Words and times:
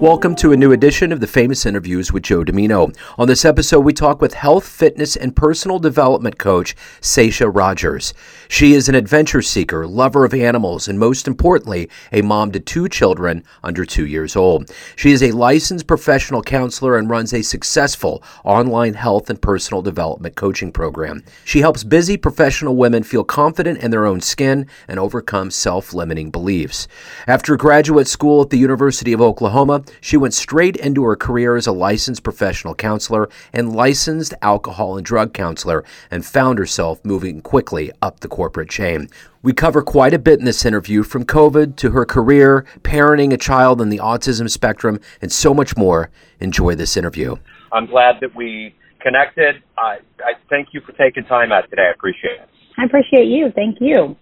Welcome 0.00 0.36
to 0.36 0.52
a 0.52 0.56
new 0.56 0.70
edition 0.70 1.10
of 1.10 1.18
the 1.18 1.26
Famous 1.26 1.66
Interviews 1.66 2.12
with 2.12 2.22
Joe 2.22 2.44
Dimino. 2.44 2.96
On 3.18 3.26
this 3.26 3.44
episode, 3.44 3.80
we 3.80 3.92
talk 3.92 4.20
with 4.20 4.32
health, 4.32 4.64
fitness, 4.64 5.16
and 5.16 5.34
personal 5.34 5.80
development 5.80 6.38
coach 6.38 6.76
Sasha 7.00 7.50
Rogers. 7.50 8.14
She 8.46 8.74
is 8.74 8.88
an 8.88 8.94
adventure 8.94 9.42
seeker, 9.42 9.88
lover 9.88 10.24
of 10.24 10.34
animals, 10.34 10.86
and 10.86 11.00
most 11.00 11.26
importantly, 11.26 11.90
a 12.12 12.22
mom 12.22 12.52
to 12.52 12.60
two 12.60 12.88
children 12.88 13.42
under 13.64 13.84
two 13.84 14.06
years 14.06 14.36
old. 14.36 14.70
She 14.94 15.10
is 15.10 15.20
a 15.20 15.32
licensed 15.32 15.88
professional 15.88 16.42
counselor 16.42 16.96
and 16.96 17.10
runs 17.10 17.34
a 17.34 17.42
successful 17.42 18.22
online 18.44 18.94
health 18.94 19.28
and 19.28 19.42
personal 19.42 19.82
development 19.82 20.36
coaching 20.36 20.70
program. 20.70 21.24
She 21.44 21.58
helps 21.58 21.82
busy 21.82 22.16
professional 22.16 22.76
women 22.76 23.02
feel 23.02 23.24
confident 23.24 23.80
in 23.80 23.90
their 23.90 24.06
own 24.06 24.20
skin 24.20 24.68
and 24.86 25.00
overcome 25.00 25.50
self 25.50 25.92
limiting 25.92 26.30
beliefs. 26.30 26.86
After 27.26 27.56
graduate 27.56 28.06
school 28.06 28.42
at 28.42 28.50
the 28.50 28.58
University 28.58 29.12
of 29.12 29.20
Oklahoma, 29.20 29.82
she 30.00 30.16
went 30.16 30.34
straight 30.34 30.76
into 30.76 31.04
her 31.04 31.16
career 31.16 31.56
as 31.56 31.66
a 31.66 31.72
licensed 31.72 32.22
professional 32.22 32.74
counselor 32.74 33.28
and 33.52 33.74
licensed 33.74 34.34
alcohol 34.42 34.96
and 34.96 35.04
drug 35.04 35.32
counselor 35.32 35.84
and 36.10 36.24
found 36.24 36.58
herself 36.58 37.04
moving 37.04 37.40
quickly 37.40 37.90
up 38.02 38.20
the 38.20 38.28
corporate 38.28 38.70
chain. 38.70 39.08
We 39.42 39.52
cover 39.52 39.82
quite 39.82 40.14
a 40.14 40.18
bit 40.18 40.38
in 40.38 40.44
this 40.44 40.64
interview 40.64 41.02
from 41.02 41.24
COVID 41.24 41.76
to 41.76 41.90
her 41.92 42.04
career, 42.04 42.64
parenting 42.82 43.32
a 43.32 43.36
child 43.36 43.80
on 43.80 43.88
the 43.88 43.98
autism 43.98 44.50
spectrum, 44.50 45.00
and 45.22 45.30
so 45.30 45.54
much 45.54 45.76
more. 45.76 46.10
Enjoy 46.40 46.74
this 46.74 46.96
interview. 46.96 47.36
I'm 47.72 47.86
glad 47.86 48.16
that 48.20 48.34
we 48.34 48.74
connected. 49.00 49.62
I, 49.76 49.98
I 50.20 50.32
thank 50.50 50.68
you 50.72 50.80
for 50.80 50.92
taking 50.92 51.24
time 51.24 51.52
out 51.52 51.68
today. 51.70 51.86
I 51.88 51.92
appreciate 51.92 52.40
it. 52.40 52.48
I 52.78 52.84
appreciate 52.84 53.26
you. 53.26 53.52
Thank 53.54 53.78
you. 53.80 54.16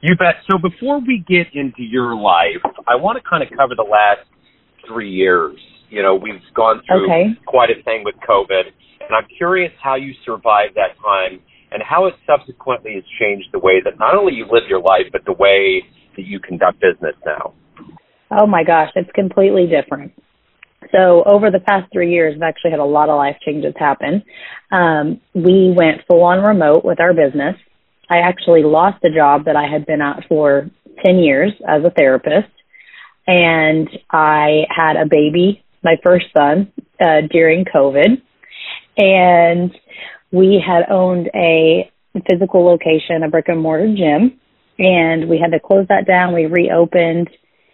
You 0.00 0.16
bet. 0.16 0.36
So 0.50 0.58
before 0.58 1.00
we 1.00 1.24
get 1.26 1.54
into 1.54 1.82
your 1.82 2.16
life, 2.16 2.62
I 2.88 2.96
want 2.96 3.22
to 3.22 3.28
kind 3.28 3.42
of 3.42 3.48
cover 3.56 3.74
the 3.76 3.84
last 3.88 4.26
three 4.92 5.10
years. 5.10 5.56
You 5.90 6.02
know, 6.02 6.14
we've 6.14 6.40
gone 6.54 6.80
through 6.86 7.04
okay. 7.04 7.24
quite 7.46 7.70
a 7.70 7.82
thing 7.82 8.02
with 8.04 8.14
COVID, 8.28 8.64
and 9.00 9.10
I'm 9.14 9.26
curious 9.36 9.72
how 9.82 9.94
you 9.96 10.12
survived 10.24 10.74
that 10.74 10.96
time 11.02 11.40
and 11.70 11.82
how 11.82 12.06
it 12.06 12.14
subsequently 12.26 12.94
has 12.94 13.04
changed 13.20 13.48
the 13.52 13.58
way 13.58 13.80
that 13.84 13.98
not 13.98 14.14
only 14.14 14.34
you 14.34 14.44
live 14.44 14.64
your 14.68 14.80
life, 14.80 15.06
but 15.10 15.24
the 15.24 15.32
way 15.32 15.82
that 16.16 16.26
you 16.26 16.38
conduct 16.38 16.80
business 16.80 17.14
now. 17.24 17.54
Oh 18.30 18.46
my 18.46 18.64
gosh, 18.64 18.90
it's 18.94 19.10
completely 19.14 19.66
different. 19.66 20.12
So 20.90 21.22
over 21.24 21.50
the 21.50 21.60
past 21.60 21.90
three 21.92 22.12
years, 22.12 22.34
I've 22.36 22.42
actually 22.42 22.72
had 22.72 22.80
a 22.80 22.84
lot 22.84 23.08
of 23.08 23.16
life 23.16 23.36
changes 23.44 23.74
happen. 23.78 24.22
Um, 24.70 25.20
we 25.34 25.72
went 25.76 26.02
full 26.08 26.22
on 26.24 26.42
remote 26.42 26.84
with 26.84 27.00
our 27.00 27.14
business. 27.14 27.56
I 28.10 28.18
actually 28.18 28.62
lost 28.62 29.04
a 29.04 29.10
job 29.10 29.44
that 29.46 29.56
I 29.56 29.70
had 29.70 29.86
been 29.86 30.02
at 30.02 30.24
for 30.28 30.70
10 31.04 31.18
years 31.18 31.52
as 31.66 31.82
a 31.84 31.90
therapist 31.90 32.50
and 33.26 33.88
I 34.10 34.66
had 34.68 34.96
a 34.96 35.06
baby, 35.06 35.62
my 35.82 35.96
first 36.02 36.26
son, 36.36 36.72
uh, 37.00 37.22
during 37.30 37.64
COVID. 37.64 38.20
And 38.96 39.72
we 40.30 40.62
had 40.64 40.90
owned 40.90 41.30
a 41.34 41.90
physical 42.28 42.64
location, 42.64 43.22
a 43.22 43.28
brick 43.28 43.46
and 43.48 43.60
mortar 43.60 43.94
gym, 43.94 44.38
and 44.78 45.28
we 45.28 45.38
had 45.38 45.52
to 45.52 45.60
close 45.60 45.86
that 45.88 46.06
down. 46.06 46.34
We 46.34 46.46
reopened, 46.46 47.30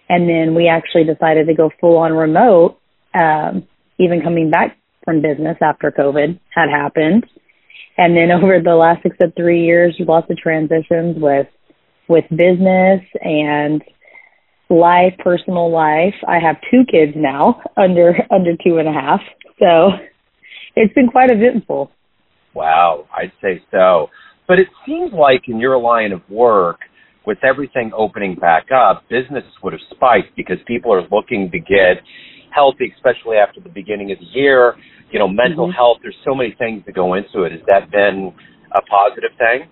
and 0.08 0.28
then 0.28 0.54
we 0.54 0.68
actually 0.68 1.04
decided 1.04 1.46
to 1.46 1.54
go 1.54 1.70
full 1.80 1.96
on 1.96 2.12
remote, 2.12 2.78
um, 3.18 3.66
even 3.98 4.22
coming 4.22 4.50
back 4.50 4.76
from 5.04 5.22
business 5.22 5.56
after 5.60 5.90
COVID 5.90 6.38
had 6.54 6.68
happened. 6.70 7.26
And 7.96 8.16
then 8.16 8.30
over 8.42 8.60
the 8.60 8.74
last 8.74 9.02
six 9.02 9.16
to 9.18 9.30
three 9.36 9.64
years, 9.64 9.96
lots 10.00 10.30
of 10.30 10.36
transitions 10.36 11.16
with 11.18 11.46
with 12.08 12.24
business 12.30 13.02
and 13.20 13.82
life, 14.70 15.14
personal 15.18 15.70
life. 15.70 16.14
I 16.26 16.38
have 16.38 16.56
two 16.70 16.82
kids 16.90 17.12
now, 17.16 17.60
under 17.76 18.14
under 18.30 18.52
two 18.64 18.78
and 18.78 18.88
a 18.88 18.92
half. 18.92 19.20
So 19.58 19.90
it's 20.76 20.94
been 20.94 21.08
quite 21.08 21.30
eventful. 21.30 21.90
Wow, 22.54 23.06
I'd 23.16 23.32
say 23.42 23.62
so. 23.70 24.08
But 24.46 24.60
it 24.60 24.68
seems 24.86 25.12
like 25.12 25.42
in 25.48 25.58
your 25.58 25.78
line 25.78 26.12
of 26.12 26.22
work, 26.30 26.80
with 27.28 27.44
everything 27.44 27.92
opening 27.94 28.34
back 28.34 28.72
up, 28.72 29.04
business 29.10 29.44
would 29.62 29.74
have 29.74 29.82
spiked 29.90 30.34
because 30.34 30.56
people 30.66 30.92
are 30.94 31.02
looking 31.12 31.50
to 31.52 31.58
get 31.58 32.00
healthy, 32.50 32.90
especially 32.96 33.36
after 33.36 33.60
the 33.60 33.68
beginning 33.68 34.10
of 34.10 34.18
the 34.18 34.24
year. 34.32 34.74
You 35.10 35.18
know, 35.18 35.28
mental 35.28 35.66
mm-hmm. 35.68 35.76
health. 35.76 35.98
There's 36.02 36.16
so 36.24 36.34
many 36.34 36.54
things 36.58 36.82
that 36.86 36.94
go 36.94 37.14
into 37.14 37.42
it. 37.44 37.52
Has 37.52 37.60
that 37.68 37.90
been 37.90 38.32
a 38.72 38.80
positive 38.82 39.30
thing? 39.36 39.68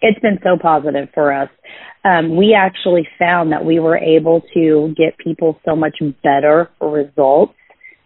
It's 0.00 0.18
been 0.20 0.38
so 0.42 0.56
positive 0.60 1.08
for 1.14 1.32
us. 1.32 1.48
Um, 2.04 2.36
we 2.36 2.54
actually 2.54 3.06
found 3.18 3.52
that 3.52 3.64
we 3.64 3.80
were 3.80 3.98
able 3.98 4.42
to 4.54 4.94
get 4.96 5.18
people 5.18 5.60
so 5.64 5.74
much 5.74 5.96
better 6.22 6.70
results 6.80 7.54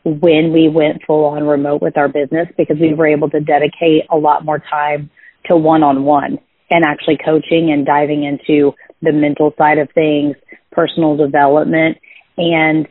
when 0.04 0.52
we 0.52 0.68
went 0.68 1.02
full 1.06 1.24
on 1.24 1.44
remote 1.44 1.82
with 1.82 1.96
our 1.96 2.08
business 2.08 2.48
because 2.56 2.76
we 2.80 2.94
were 2.94 3.06
able 3.06 3.30
to 3.30 3.40
dedicate 3.40 4.04
a 4.10 4.16
lot 4.16 4.44
more 4.44 4.58
time 4.58 5.10
to 5.46 5.56
one 5.56 5.82
on 5.82 6.04
one 6.04 6.38
and 6.70 6.84
actually 6.84 7.18
coaching 7.22 7.70
and 7.70 7.86
diving 7.86 8.24
into 8.24 8.72
the 9.02 9.12
mental 9.12 9.52
side 9.58 9.78
of 9.78 9.88
things, 9.94 10.34
personal 10.72 11.16
development, 11.16 11.98
and 12.38 12.88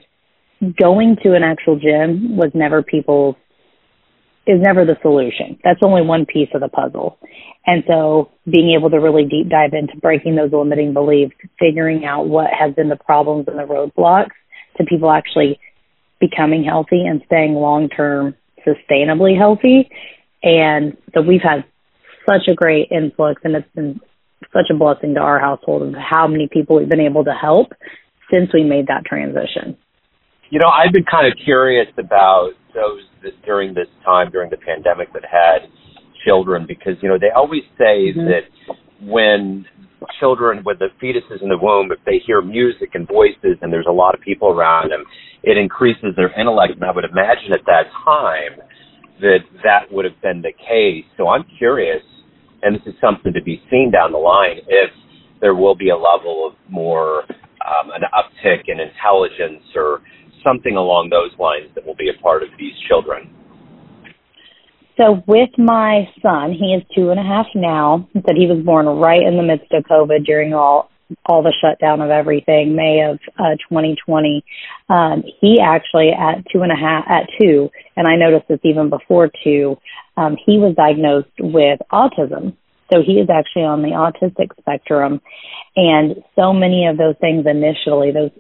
going 0.79 1.17
to 1.23 1.33
an 1.33 1.43
actual 1.43 1.79
gym 1.79 2.37
was 2.37 2.51
never 2.53 2.83
people's 2.83 3.35
is 4.47 4.59
never 4.59 4.85
the 4.85 4.97
solution. 5.01 5.59
That's 5.63 5.79
only 5.83 6.01
one 6.01 6.25
piece 6.25 6.49
of 6.53 6.61
the 6.61 6.67
puzzle. 6.67 7.19
And 7.65 7.83
so 7.87 8.31
being 8.49 8.75
able 8.77 8.89
to 8.89 8.97
really 8.97 9.23
deep 9.23 9.49
dive 9.49 9.73
into 9.73 9.95
breaking 10.01 10.35
those 10.35 10.51
limiting 10.51 10.93
beliefs, 10.93 11.35
figuring 11.59 12.05
out 12.05 12.27
what 12.27 12.47
has 12.57 12.73
been 12.73 12.89
the 12.89 12.95
problems 12.95 13.45
and 13.47 13.57
the 13.57 13.63
roadblocks 13.63 14.31
to 14.77 14.85
people 14.85 15.11
actually 15.11 15.59
becoming 16.19 16.63
healthy 16.63 17.05
and 17.05 17.21
staying 17.25 17.53
long 17.53 17.89
term 17.89 18.35
sustainably 18.65 19.37
healthy. 19.37 19.89
And 20.43 20.97
so 21.13 21.21
we've 21.21 21.41
had 21.41 21.65
such 22.27 22.47
a 22.47 22.55
great 22.55 22.89
influx 22.91 23.41
and 23.43 23.55
it's 23.55 23.75
been 23.75 23.99
such 24.53 24.69
a 24.71 24.77
blessing 24.77 25.13
to 25.15 25.19
our 25.19 25.39
household 25.39 25.83
of 25.83 25.93
how 25.93 26.27
many 26.27 26.47
people 26.51 26.77
we've 26.77 26.89
been 26.89 26.99
able 26.99 27.23
to 27.25 27.33
help 27.33 27.73
since 28.31 28.49
we 28.53 28.63
made 28.63 28.87
that 28.87 29.05
transition. 29.05 29.77
You 30.49 30.59
know, 30.59 30.67
I've 30.67 30.91
been 30.91 31.05
kind 31.05 31.31
of 31.31 31.37
curious 31.43 31.87
about 31.97 32.51
those 32.73 33.03
that 33.23 33.33
during 33.45 33.73
this 33.73 33.87
time, 34.03 34.31
during 34.31 34.49
the 34.49 34.57
pandemic, 34.57 35.13
that 35.13 35.23
had 35.23 35.69
children 36.25 36.65
because 36.67 36.93
you 37.01 37.09
know 37.09 37.17
they 37.19 37.31
always 37.35 37.63
say 37.77 38.13
mm-hmm. 38.13 38.27
that 38.27 38.45
when 39.01 39.65
children 40.19 40.63
with 40.65 40.79
the 40.79 40.89
fetuses 41.01 41.41
in 41.41 41.49
the 41.49 41.57
womb, 41.57 41.91
if 41.91 41.99
they 42.05 42.21
hear 42.25 42.41
music 42.41 42.91
and 42.93 43.07
voices 43.07 43.57
and 43.61 43.71
there's 43.71 43.87
a 43.89 43.93
lot 43.93 44.15
of 44.15 44.21
people 44.21 44.49
around 44.49 44.91
them, 44.91 45.03
it 45.43 45.57
increases 45.57 46.13
their 46.15 46.31
intellect. 46.39 46.73
And 46.73 46.83
I 46.83 46.91
would 46.91 47.05
imagine 47.05 47.53
at 47.53 47.65
that 47.65 47.85
time 48.03 48.61
that 49.21 49.39
that 49.63 49.91
would 49.91 50.05
have 50.05 50.19
been 50.21 50.41
the 50.41 50.53
case. 50.53 51.05
So 51.17 51.27
I'm 51.27 51.45
curious, 51.57 52.01
and 52.61 52.75
this 52.75 52.81
is 52.85 52.93
something 52.99 53.33
to 53.33 53.41
be 53.41 53.61
seen 53.69 53.91
down 53.91 54.11
the 54.11 54.17
line, 54.17 54.57
if 54.67 54.89
there 55.39 55.55
will 55.55 55.75
be 55.75 55.89
a 55.89 55.97
level 55.97 56.47
of 56.47 56.53
more 56.69 57.23
um, 57.61 57.91
an 57.93 58.01
uptick 58.13 58.65
in 58.67 58.79
intelligence 58.79 59.63
or 59.75 60.01
something 60.43 60.75
along 60.75 61.09
those 61.09 61.37
lines 61.39 61.69
that 61.75 61.85
will 61.85 61.95
be 61.95 62.09
a 62.09 62.21
part 62.21 62.43
of 62.43 62.49
these 62.57 62.73
children. 62.87 63.33
So 64.97 65.23
with 65.25 65.49
my 65.57 66.07
son, 66.21 66.51
he 66.51 66.73
is 66.73 66.83
two 66.95 67.09
and 67.09 67.19
a 67.19 67.23
half 67.23 67.47
now. 67.55 68.07
But 68.13 68.35
he 68.35 68.45
was 68.45 68.63
born 68.63 68.85
right 68.85 69.21
in 69.21 69.37
the 69.37 69.43
midst 69.43 69.71
of 69.71 69.83
COVID 69.85 70.25
during 70.25 70.53
all 70.53 70.91
all 71.25 71.43
the 71.43 71.53
shutdown 71.61 71.99
of 71.99 72.09
everything, 72.09 72.75
May 72.75 73.01
of 73.03 73.19
uh, 73.37 73.55
2020. 73.69 74.45
Um, 74.87 75.23
he 75.41 75.59
actually 75.59 76.11
at 76.11 76.45
two 76.51 76.61
and 76.61 76.71
a 76.71 76.75
half, 76.75 77.03
at 77.09 77.27
two, 77.39 77.69
and 77.97 78.07
I 78.07 78.15
noticed 78.15 78.47
this 78.47 78.59
even 78.63 78.89
before 78.89 79.29
two, 79.43 79.77
um, 80.15 80.37
he 80.45 80.57
was 80.57 80.75
diagnosed 80.75 81.35
with 81.37 81.79
autism. 81.91 82.55
So 82.93 83.01
he 83.05 83.13
is 83.13 83.29
actually 83.29 83.63
on 83.63 83.81
the 83.81 83.89
autistic 83.89 84.49
spectrum, 84.59 85.21
and 85.75 86.15
so 86.35 86.53
many 86.53 86.87
of 86.87 86.97
those 86.97 87.15
things 87.21 87.45
initially, 87.45 88.11
those 88.11 88.31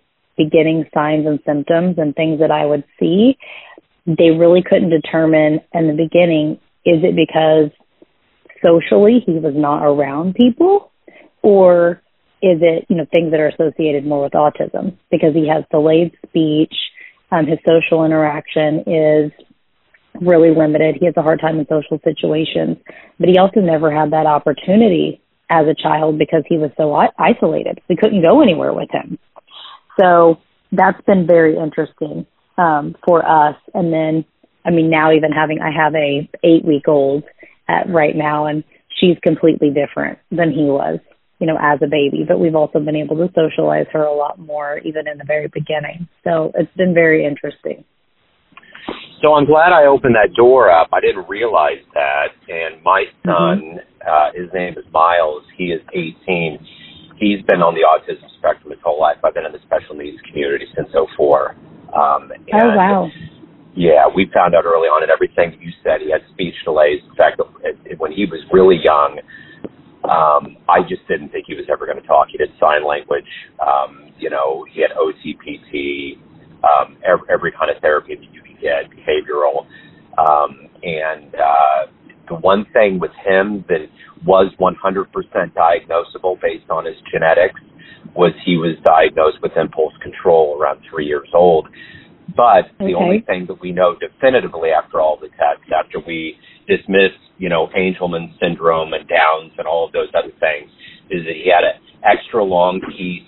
beginning 0.43 0.85
signs 0.93 1.25
and 1.25 1.39
symptoms 1.45 1.95
and 1.97 2.15
things 2.15 2.39
that 2.39 2.51
I 2.51 2.65
would 2.65 2.83
see 2.99 3.37
they 4.05 4.31
really 4.31 4.63
couldn't 4.63 4.89
determine 4.89 5.59
in 5.73 5.87
the 5.87 5.93
beginning 5.93 6.59
is 6.85 7.03
it 7.03 7.15
because 7.15 7.69
socially 8.63 9.23
he 9.25 9.33
was 9.33 9.53
not 9.55 9.83
around 9.83 10.35
people 10.35 10.91
or 11.41 12.01
is 12.41 12.57
it 12.61 12.85
you 12.89 12.95
know 12.95 13.05
things 13.13 13.31
that 13.31 13.39
are 13.39 13.49
associated 13.49 14.05
more 14.05 14.23
with 14.23 14.33
autism? 14.33 14.97
Because 15.11 15.35
he 15.35 15.47
has 15.47 15.63
delayed 15.71 16.17
speech 16.27 16.73
um, 17.31 17.47
his 17.47 17.59
social 17.65 18.03
interaction 18.03 18.83
is 18.85 19.31
really 20.19 20.53
limited. 20.53 20.97
He 20.99 21.05
has 21.05 21.15
a 21.15 21.21
hard 21.21 21.39
time 21.39 21.59
in 21.59 21.65
social 21.67 21.99
situations. 22.03 22.77
But 23.19 23.29
he 23.29 23.37
also 23.37 23.61
never 23.61 23.89
had 23.91 24.11
that 24.11 24.25
opportunity 24.25 25.21
as 25.49 25.65
a 25.67 25.75
child 25.75 26.17
because 26.17 26.43
he 26.47 26.57
was 26.57 26.71
so 26.77 26.93
isolated. 27.17 27.79
We 27.89 27.95
couldn't 27.95 28.21
go 28.21 28.41
anywhere 28.41 28.73
with 28.73 28.89
him 28.91 29.17
so 30.01 30.37
that's 30.71 31.01
been 31.05 31.27
very 31.27 31.57
interesting 31.57 32.25
um, 32.57 32.95
for 33.05 33.23
us. 33.23 33.55
And 33.73 33.93
then, 33.93 34.25
I 34.65 34.71
mean, 34.71 34.89
now 34.89 35.11
even 35.11 35.31
having, 35.31 35.59
I 35.59 35.69
have 35.75 35.93
a 35.95 36.29
eight 36.43 36.65
week 36.65 36.87
old 36.87 37.23
at 37.67 37.89
right 37.89 38.15
now, 38.15 38.45
and 38.47 38.63
she's 38.99 39.17
completely 39.21 39.69
different 39.69 40.19
than 40.31 40.51
he 40.51 40.63
was. 40.63 40.99
you 41.41 41.47
know, 41.47 41.57
as 41.59 41.79
a 41.81 41.89
baby, 41.89 42.23
but 42.27 42.39
we've 42.39 42.55
also 42.55 42.79
been 42.79 42.95
able 42.95 43.17
to 43.17 43.27
socialize 43.33 43.87
her 43.91 44.03
a 44.03 44.13
lot 44.13 44.37
more 44.37 44.77
even 44.85 45.07
in 45.07 45.17
the 45.17 45.25
very 45.25 45.47
beginning. 45.47 46.07
So 46.23 46.51
it's 46.53 46.71
been 46.77 46.93
very 46.93 47.25
interesting. 47.25 47.83
So 49.23 49.33
I'm 49.33 49.45
glad 49.45 49.73
I 49.73 49.85
opened 49.85 50.13
that 50.13 50.35
door 50.35 50.69
up. 50.69 50.89
I 50.93 51.01
didn't 51.01 51.27
realize 51.27 51.81
that. 51.95 52.29
And 52.47 52.83
my 52.83 53.05
son, 53.25 53.81
mm-hmm. 53.81 54.05
uh, 54.05 54.29
his 54.37 54.53
name 54.53 54.73
is 54.77 54.85
Miles. 54.93 55.41
He 55.57 55.73
is 55.73 55.81
18. 55.89 56.59
He's 57.17 57.41
been 57.49 57.61
on 57.61 57.73
the 57.73 57.85
autism 57.89 58.30
spectrum 58.41 58.73
his 58.73 58.81
whole 58.83 58.99
life. 58.99 59.17
I've 59.23 59.33
been 59.33 59.45
in 59.45 59.53
the 59.53 59.61
special 59.69 59.93
needs 59.95 60.17
community 60.25 60.65
since 60.75 60.89
04. 61.15 61.53
Um, 61.93 62.31
and 62.31 62.73
oh 62.73 62.75
wow. 62.75 63.09
Yeah, 63.73 64.03
we 64.13 64.29
found 64.33 64.53
out 64.53 64.65
early 64.65 64.91
on, 64.91 65.01
and 65.01 65.11
everything 65.11 65.55
you 65.61 65.71
said, 65.81 66.01
he 66.01 66.11
had 66.11 66.21
speech 66.33 66.55
delays. 66.65 66.99
In 67.07 67.15
fact, 67.15 67.39
when 67.97 68.11
he 68.11 68.25
was 68.25 68.41
really 68.51 68.75
young, 68.83 69.19
um, 70.03 70.57
I 70.67 70.83
just 70.83 71.07
didn't 71.07 71.29
think 71.29 71.45
he 71.47 71.55
was 71.55 71.65
ever 71.71 71.85
going 71.85 72.01
to 72.01 72.07
talk. 72.07 72.27
He 72.29 72.37
did 72.37 72.49
sign 72.59 72.85
language. 72.85 73.29
Um, 73.63 74.11
you 74.19 74.29
know, 74.29 74.65
he 74.69 74.81
had 74.81 74.91
OTPT, 74.91 76.19
um, 76.67 76.97
every, 77.07 77.25
every 77.31 77.51
kind 77.53 77.71
of 77.71 77.81
therapy 77.81 78.15
that 78.15 78.33
you 78.33 78.41
could 78.41 78.59
get, 78.59 78.91
behavioral. 78.91 79.63
Um, 80.19 80.67
and 80.83 81.33
uh, 81.35 81.87
the 82.27 82.35
one 82.35 82.65
thing 82.73 82.99
with 82.99 83.11
him 83.23 83.63
that 83.69 83.87
was 84.25 84.51
100% 84.59 85.07
diagnosable 85.53 86.41
based 86.41 86.69
on 86.69 86.85
his 86.85 86.95
genetics 87.11 87.59
was 88.15 88.33
he 88.45 88.57
was 88.57 88.75
diagnosed 88.83 89.37
with 89.41 89.51
impulse 89.55 89.93
control 90.01 90.57
around 90.59 90.81
three 90.89 91.05
years 91.05 91.29
old. 91.33 91.67
But 92.35 92.71
okay. 92.79 92.91
the 92.91 92.95
only 92.95 93.21
thing 93.21 93.45
that 93.47 93.59
we 93.61 93.71
know 93.71 93.95
definitively 93.95 94.69
after 94.69 95.01
all 95.01 95.17
the 95.19 95.27
tests, 95.29 95.67
after 95.73 95.99
we 95.99 96.37
dismiss, 96.67 97.11
you 97.37 97.49
know, 97.49 97.67
Angelman 97.75 98.37
syndrome 98.39 98.93
and 98.93 99.07
Downs 99.07 99.51
and 99.57 99.67
all 99.67 99.85
of 99.85 99.91
those 99.91 100.09
other 100.15 100.31
things, 100.39 100.71
is 101.09 101.25
that 101.25 101.35
he 101.35 101.51
had 101.51 101.63
an 101.63 101.81
extra 102.03 102.43
long 102.43 102.79
piece 102.95 103.27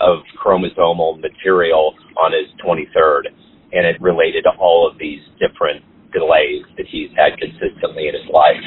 of 0.00 0.20
chromosomal 0.38 1.20
material 1.20 1.94
on 2.22 2.32
his 2.32 2.50
23rd 2.64 3.30
and 3.72 3.86
it 3.86 4.00
related 4.00 4.44
to 4.44 4.50
all 4.58 4.88
of 4.88 4.98
these 4.98 5.20
different 5.40 5.84
delays 6.12 6.62
that 6.76 6.86
he's 6.86 7.10
had 7.18 7.36
consistently 7.38 8.06
in 8.06 8.14
his 8.14 8.30
life. 8.30 8.62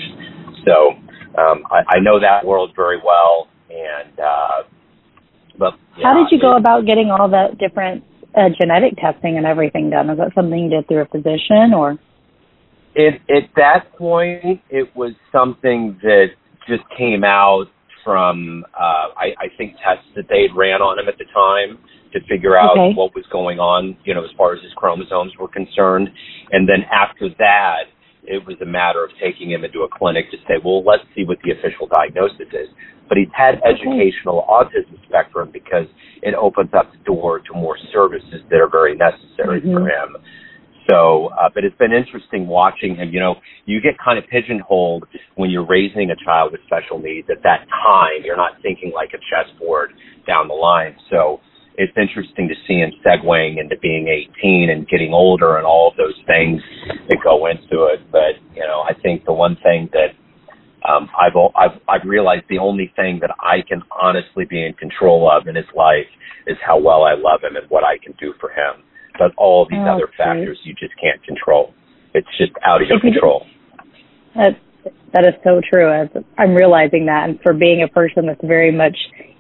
So 0.68 1.00
um, 1.40 1.64
I, 1.72 1.96
I 1.96 2.00
know 2.02 2.20
that 2.20 2.46
world 2.46 2.74
very 2.76 3.00
well, 3.00 3.48
and 3.72 4.20
uh, 4.20 4.68
but 5.58 5.74
yeah, 5.74 5.96
how 6.08 6.14
did 6.16 6.32
you 6.32 6.40
go 6.40 6.56
about 6.56 6.86
getting 6.86 7.12
all 7.12 7.28
that 7.30 7.58
different 7.60 8.04
uh, 8.36 8.48
genetic 8.60 8.96
testing 8.96 9.36
and 9.36 9.46
everything 9.46 9.90
done? 9.90 10.08
Was 10.08 10.18
that 10.20 10.32
something 10.34 10.58
you 10.58 10.70
did 10.70 10.88
through 10.88 11.02
a 11.02 11.06
physician, 11.06 11.76
or? 11.76 12.00
It, 12.96 13.20
at 13.30 13.52
that 13.56 13.92
point, 13.98 14.62
it 14.70 14.96
was 14.96 15.12
something 15.32 16.00
that 16.02 16.28
just 16.68 16.84
came 16.98 17.24
out 17.24 17.66
from 18.04 18.64
uh, 18.74 19.12
I, 19.20 19.36
I 19.36 19.48
think 19.58 19.76
tests 19.84 20.08
that 20.16 20.26
they'd 20.30 20.56
ran 20.56 20.82
on 20.82 20.98
him 20.98 21.12
at 21.12 21.18
the 21.18 21.28
time 21.36 21.78
to 22.14 22.20
figure 22.32 22.56
out 22.56 22.80
okay. 22.80 22.96
what 22.96 23.12
was 23.14 23.26
going 23.30 23.60
on, 23.60 23.98
you 24.06 24.14
know, 24.16 24.24
as 24.24 24.32
far 24.38 24.56
as 24.56 24.64
his 24.64 24.72
chromosomes 24.80 25.34
were 25.38 25.50
concerned. 25.50 26.08
And 26.52 26.68
then 26.68 26.88
after 26.88 27.28
that, 27.38 27.92
it 28.24 28.48
was 28.48 28.56
a 28.62 28.66
matter 28.66 29.04
of 29.04 29.12
taking 29.20 29.52
him 29.52 29.64
into 29.64 29.84
a 29.84 29.90
clinic 29.92 30.32
to 30.32 30.38
say, 30.48 30.56
well, 30.64 30.84
let's 30.84 31.04
see 31.16 31.26
what 31.28 31.38
the 31.44 31.52
official 31.52 31.88
diagnosis 31.88 32.48
is. 32.52 32.72
But 33.08 33.18
he's 33.18 33.32
had 33.34 33.62
educational 33.64 34.46
autism 34.50 35.02
spectrum 35.08 35.50
because 35.52 35.88
it 36.22 36.36
opens 36.36 36.72
up 36.74 36.92
the 36.92 37.04
door 37.06 37.40
to 37.40 37.54
more 37.54 37.78
services 37.94 38.42
that 38.50 38.58
are 38.58 38.70
very 38.70 38.96
necessary 38.96 39.62
mm-hmm. 39.62 39.74
for 39.74 39.88
him. 39.88 40.18
So, 40.90 41.30
uh, 41.38 41.50
but 41.54 41.66
it's 41.66 41.78
been 41.78 41.92
interesting 41.92 42.48
watching 42.48 42.96
him. 42.96 43.10
You 43.12 43.20
know, 43.20 43.36
you 43.66 43.82
get 43.82 43.96
kind 44.04 44.18
of 44.18 44.24
pigeonholed 44.30 45.06
when 45.36 45.50
you're 45.50 45.66
raising 45.66 46.10
a 46.12 46.16
child 46.24 46.54
with 46.54 46.62
special 46.66 47.00
needs. 47.00 47.28
At 47.30 47.44
that 47.44 47.68
time, 47.68 48.24
you're 48.24 48.38
not 48.38 48.62
thinking 48.62 48.92
like 48.96 49.10
a 49.14 49.20
chessboard 49.28 49.92
down 50.26 50.48
the 50.48 50.54
line. 50.54 50.96
So, 51.10 51.42
it's 51.78 51.94
interesting 51.96 52.50
to 52.50 52.56
see 52.68 52.82
him 52.82 52.92
segueing 53.06 53.60
into 53.62 53.78
being 53.78 54.08
18 54.42 54.70
and 54.72 54.88
getting 54.90 55.14
older 55.14 55.58
and 55.58 55.66
all 55.66 55.90
of 55.92 55.96
those 55.96 56.18
things 56.26 56.60
that 57.08 57.18
go 57.24 57.46
into 57.46 57.86
it. 57.86 58.02
But 58.12 58.42
you 58.56 58.66
know, 58.66 58.82
I 58.82 58.94
think 59.00 59.26
the 59.26 59.34
one 59.34 59.58
thing 59.62 59.88
that 59.94 60.17
um, 60.88 61.10
I've 61.18 61.36
I've 61.56 61.80
I've 61.88 62.08
realized 62.08 62.46
the 62.50 62.60
only 62.60 62.92
thing 62.96 63.20
that 63.22 63.32
I 63.40 63.62
can 63.68 63.82
honestly 64.02 64.46
be 64.46 64.66
in 64.66 64.74
control 64.74 65.30
of 65.30 65.48
in 65.48 65.56
his 65.56 65.66
life 65.76 66.08
is 66.48 66.58
how 66.66 66.80
well 66.80 67.04
I 67.04 67.14
love 67.14 67.44
him 67.44 67.56
and 67.56 67.70
what 67.70 67.84
I 67.84 67.98
can 68.04 68.14
do 68.20 68.34
for 68.40 68.50
him. 68.50 68.84
But 69.20 69.32
all 69.38 69.68
these 69.70 69.80
oh, 69.82 69.96
other 69.96 70.10
factors 70.18 70.60
you 70.64 70.74
just 70.74 70.94
can't 71.02 71.22
control. 71.24 71.74
It's 72.14 72.28
just 72.38 72.52
out 72.66 72.82
of 72.82 72.88
your 72.88 73.00
control. 73.00 73.46
That 74.36 74.60
that 75.14 75.26
is 75.26 75.34
so 75.44 75.62
true. 75.70 75.92
I'm 76.38 76.54
realizing 76.54 77.08
that, 77.08 77.28
and 77.28 77.40
for 77.42 77.54
being 77.54 77.84
a 77.84 77.88
person 77.88 78.28
that's 78.28 78.44
very 78.44 78.72
much 78.72 78.96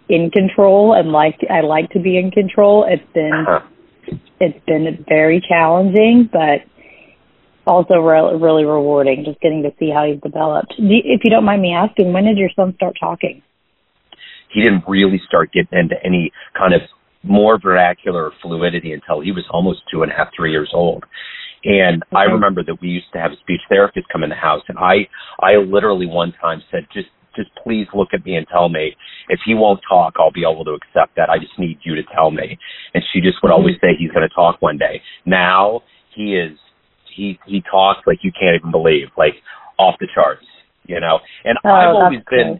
in 0.09 0.29
control 0.31 0.94
and 0.94 1.11
like 1.11 1.39
I 1.49 1.61
like 1.61 1.89
to 1.91 1.99
be 1.99 2.17
in 2.17 2.31
control. 2.31 2.85
It's 2.88 3.03
been 3.13 3.45
uh-huh. 3.47 4.15
it's 4.39 4.65
been 4.65 5.05
very 5.07 5.41
challenging, 5.47 6.29
but 6.31 6.63
also 7.67 7.95
re- 7.95 8.37
really 8.39 8.63
rewarding. 8.63 9.23
Just 9.25 9.41
getting 9.41 9.63
to 9.63 9.71
see 9.79 9.91
how 9.93 10.05
he's 10.05 10.21
developed. 10.21 10.73
You, 10.77 11.01
If 11.03 11.21
you 11.23 11.29
don't 11.29 11.45
mind 11.45 11.61
me 11.61 11.73
asking, 11.73 12.13
when 12.13 12.25
did 12.25 12.37
your 12.37 12.49
son 12.55 12.73
start 12.75 12.95
talking? 12.99 13.41
He 14.53 14.63
didn't 14.63 14.83
really 14.87 15.21
start 15.27 15.51
getting 15.51 15.77
into 15.77 15.95
any 16.03 16.31
kind 16.57 16.73
of 16.73 16.81
more 17.23 17.59
vernacular 17.59 18.31
fluidity 18.41 18.93
until 18.93 19.21
he 19.21 19.31
was 19.31 19.43
almost 19.51 19.81
two 19.91 20.03
and 20.03 20.11
a 20.11 20.15
half, 20.15 20.29
three 20.35 20.51
years 20.51 20.71
old. 20.73 21.03
And 21.65 22.03
okay. 22.03 22.15
I 22.15 22.23
remember 22.23 22.63
that 22.63 22.77
we 22.81 22.87
used 22.87 23.11
to 23.13 23.19
have 23.19 23.31
a 23.31 23.37
speech 23.41 23.61
therapist 23.67 24.07
come 24.09 24.23
in 24.23 24.29
the 24.29 24.35
house, 24.35 24.63
and 24.69 24.77
I, 24.77 25.09
I 25.41 25.55
literally 25.57 26.05
one 26.05 26.31
time 26.39 26.61
said, 26.71 26.87
just 26.93 27.09
just 27.35 27.51
please 27.63 27.85
look 27.93 28.09
at 28.13 28.25
me 28.25 28.35
and 28.35 28.47
tell 28.51 28.67
me 28.67 28.95
if 29.29 29.39
he 29.45 29.53
won't 29.53 29.79
talk, 29.87 30.15
I'll 30.17 30.31
be 30.31 30.41
able 30.41 30.65
to 30.65 30.71
accept 30.71 31.15
that. 31.15 31.29
I 31.29 31.37
just 31.37 31.57
need 31.59 31.77
you 31.83 31.93
to 31.93 32.01
tell 32.13 32.31
me. 32.31 32.57
And 32.95 33.03
she 33.13 33.21
just 33.21 33.37
would 33.43 33.49
mm-hmm. 33.49 33.61
always 33.61 33.75
say 33.79 33.89
he's 33.97 34.11
going 34.11 34.27
to 34.27 34.33
talk 34.33 34.59
one 34.59 34.77
day. 34.77 35.01
Now 35.25 35.81
he 36.15 36.33
is 36.33 36.57
he 37.17 37.39
he 37.45 37.61
talks 37.69 38.05
like 38.07 38.19
you 38.21 38.31
can't 38.31 38.55
even 38.55 38.71
believe, 38.71 39.07
like 39.17 39.33
off 39.77 39.95
the 39.99 40.07
charts, 40.13 40.45
you 40.85 40.99
know. 41.01 41.19
And 41.43 41.57
oh, 41.65 41.69
I've 41.69 41.95
always 41.95 42.19
cool. 42.29 42.37
been 42.37 42.59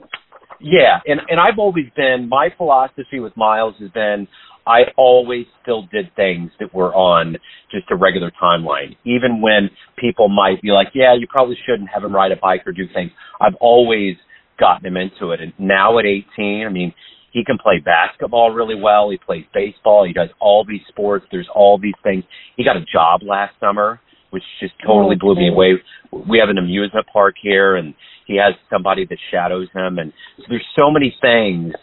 yeah, 0.60 1.00
and 1.06 1.22
and 1.30 1.40
I've 1.40 1.60
always 1.60 1.86
been 1.96 2.28
my 2.28 2.50
philosophy 2.58 3.20
with 3.20 3.38
Miles 3.38 3.76
has 3.80 3.92
been 3.92 4.28
I 4.68 4.92
always 4.98 5.46
still 5.62 5.84
did 5.84 6.14
things 6.16 6.52
that 6.60 6.74
were 6.74 6.94
on 6.94 7.38
just 7.72 7.90
a 7.90 7.96
regular 7.96 8.32
timeline. 8.42 8.98
Even 9.06 9.42
when 9.42 9.70
people 9.98 10.28
might 10.28 10.62
be 10.62 10.72
like, 10.72 10.88
yeah, 10.94 11.16
you 11.18 11.26
probably 11.30 11.56
shouldn't 11.66 11.90
have 11.90 12.04
him 12.04 12.14
ride 12.14 12.34
a 12.34 12.36
bike 12.36 12.64
or 12.68 12.74
do 12.74 12.84
things. 12.94 13.12
I've 13.40 13.56
always 13.62 14.18
gotten 14.60 14.86
him 14.86 14.98
into 14.98 15.32
it. 15.32 15.40
And 15.40 15.54
now 15.58 15.98
at 16.00 16.06
18, 16.06 16.66
I 16.68 16.70
mean, 16.70 16.94
he 17.32 17.46
can 17.46 17.58
play 17.58 17.80
basketball 17.80 18.52
really 18.52 18.76
well. 18.76 19.10
He 19.10 19.18
plays 19.18 19.46
baseball. 19.54 20.06
He 20.06 20.12
does 20.12 20.30
all 20.40 20.66
these 20.68 20.82
sports. 20.90 21.26
There's 21.32 21.48
all 21.54 21.80
these 21.80 21.94
things. 22.04 22.26
He 22.58 22.66
got 22.66 22.76
a 22.76 22.84
job 22.92 23.22
last 23.24 23.54
summer, 23.62 24.02
which 24.30 24.44
just 24.60 24.74
totally 24.86 25.16
blew 25.16 25.36
me 25.36 25.50
away. 25.50 25.74
We 26.12 26.40
have 26.40 26.50
an 26.50 26.58
amusement 26.58 27.06
park 27.12 27.36
here, 27.42 27.76
and 27.76 27.94
he 28.26 28.36
has 28.38 28.54
somebody 28.70 29.06
that 29.06 29.18
shadows 29.32 29.68
him. 29.74 29.98
And 29.98 30.12
so 30.38 30.44
there's 30.50 30.66
so 30.78 30.92
many 30.92 31.16
things 31.22 31.74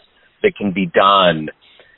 that 0.43 0.53
can 0.57 0.71
be 0.73 0.85
done. 0.85 1.49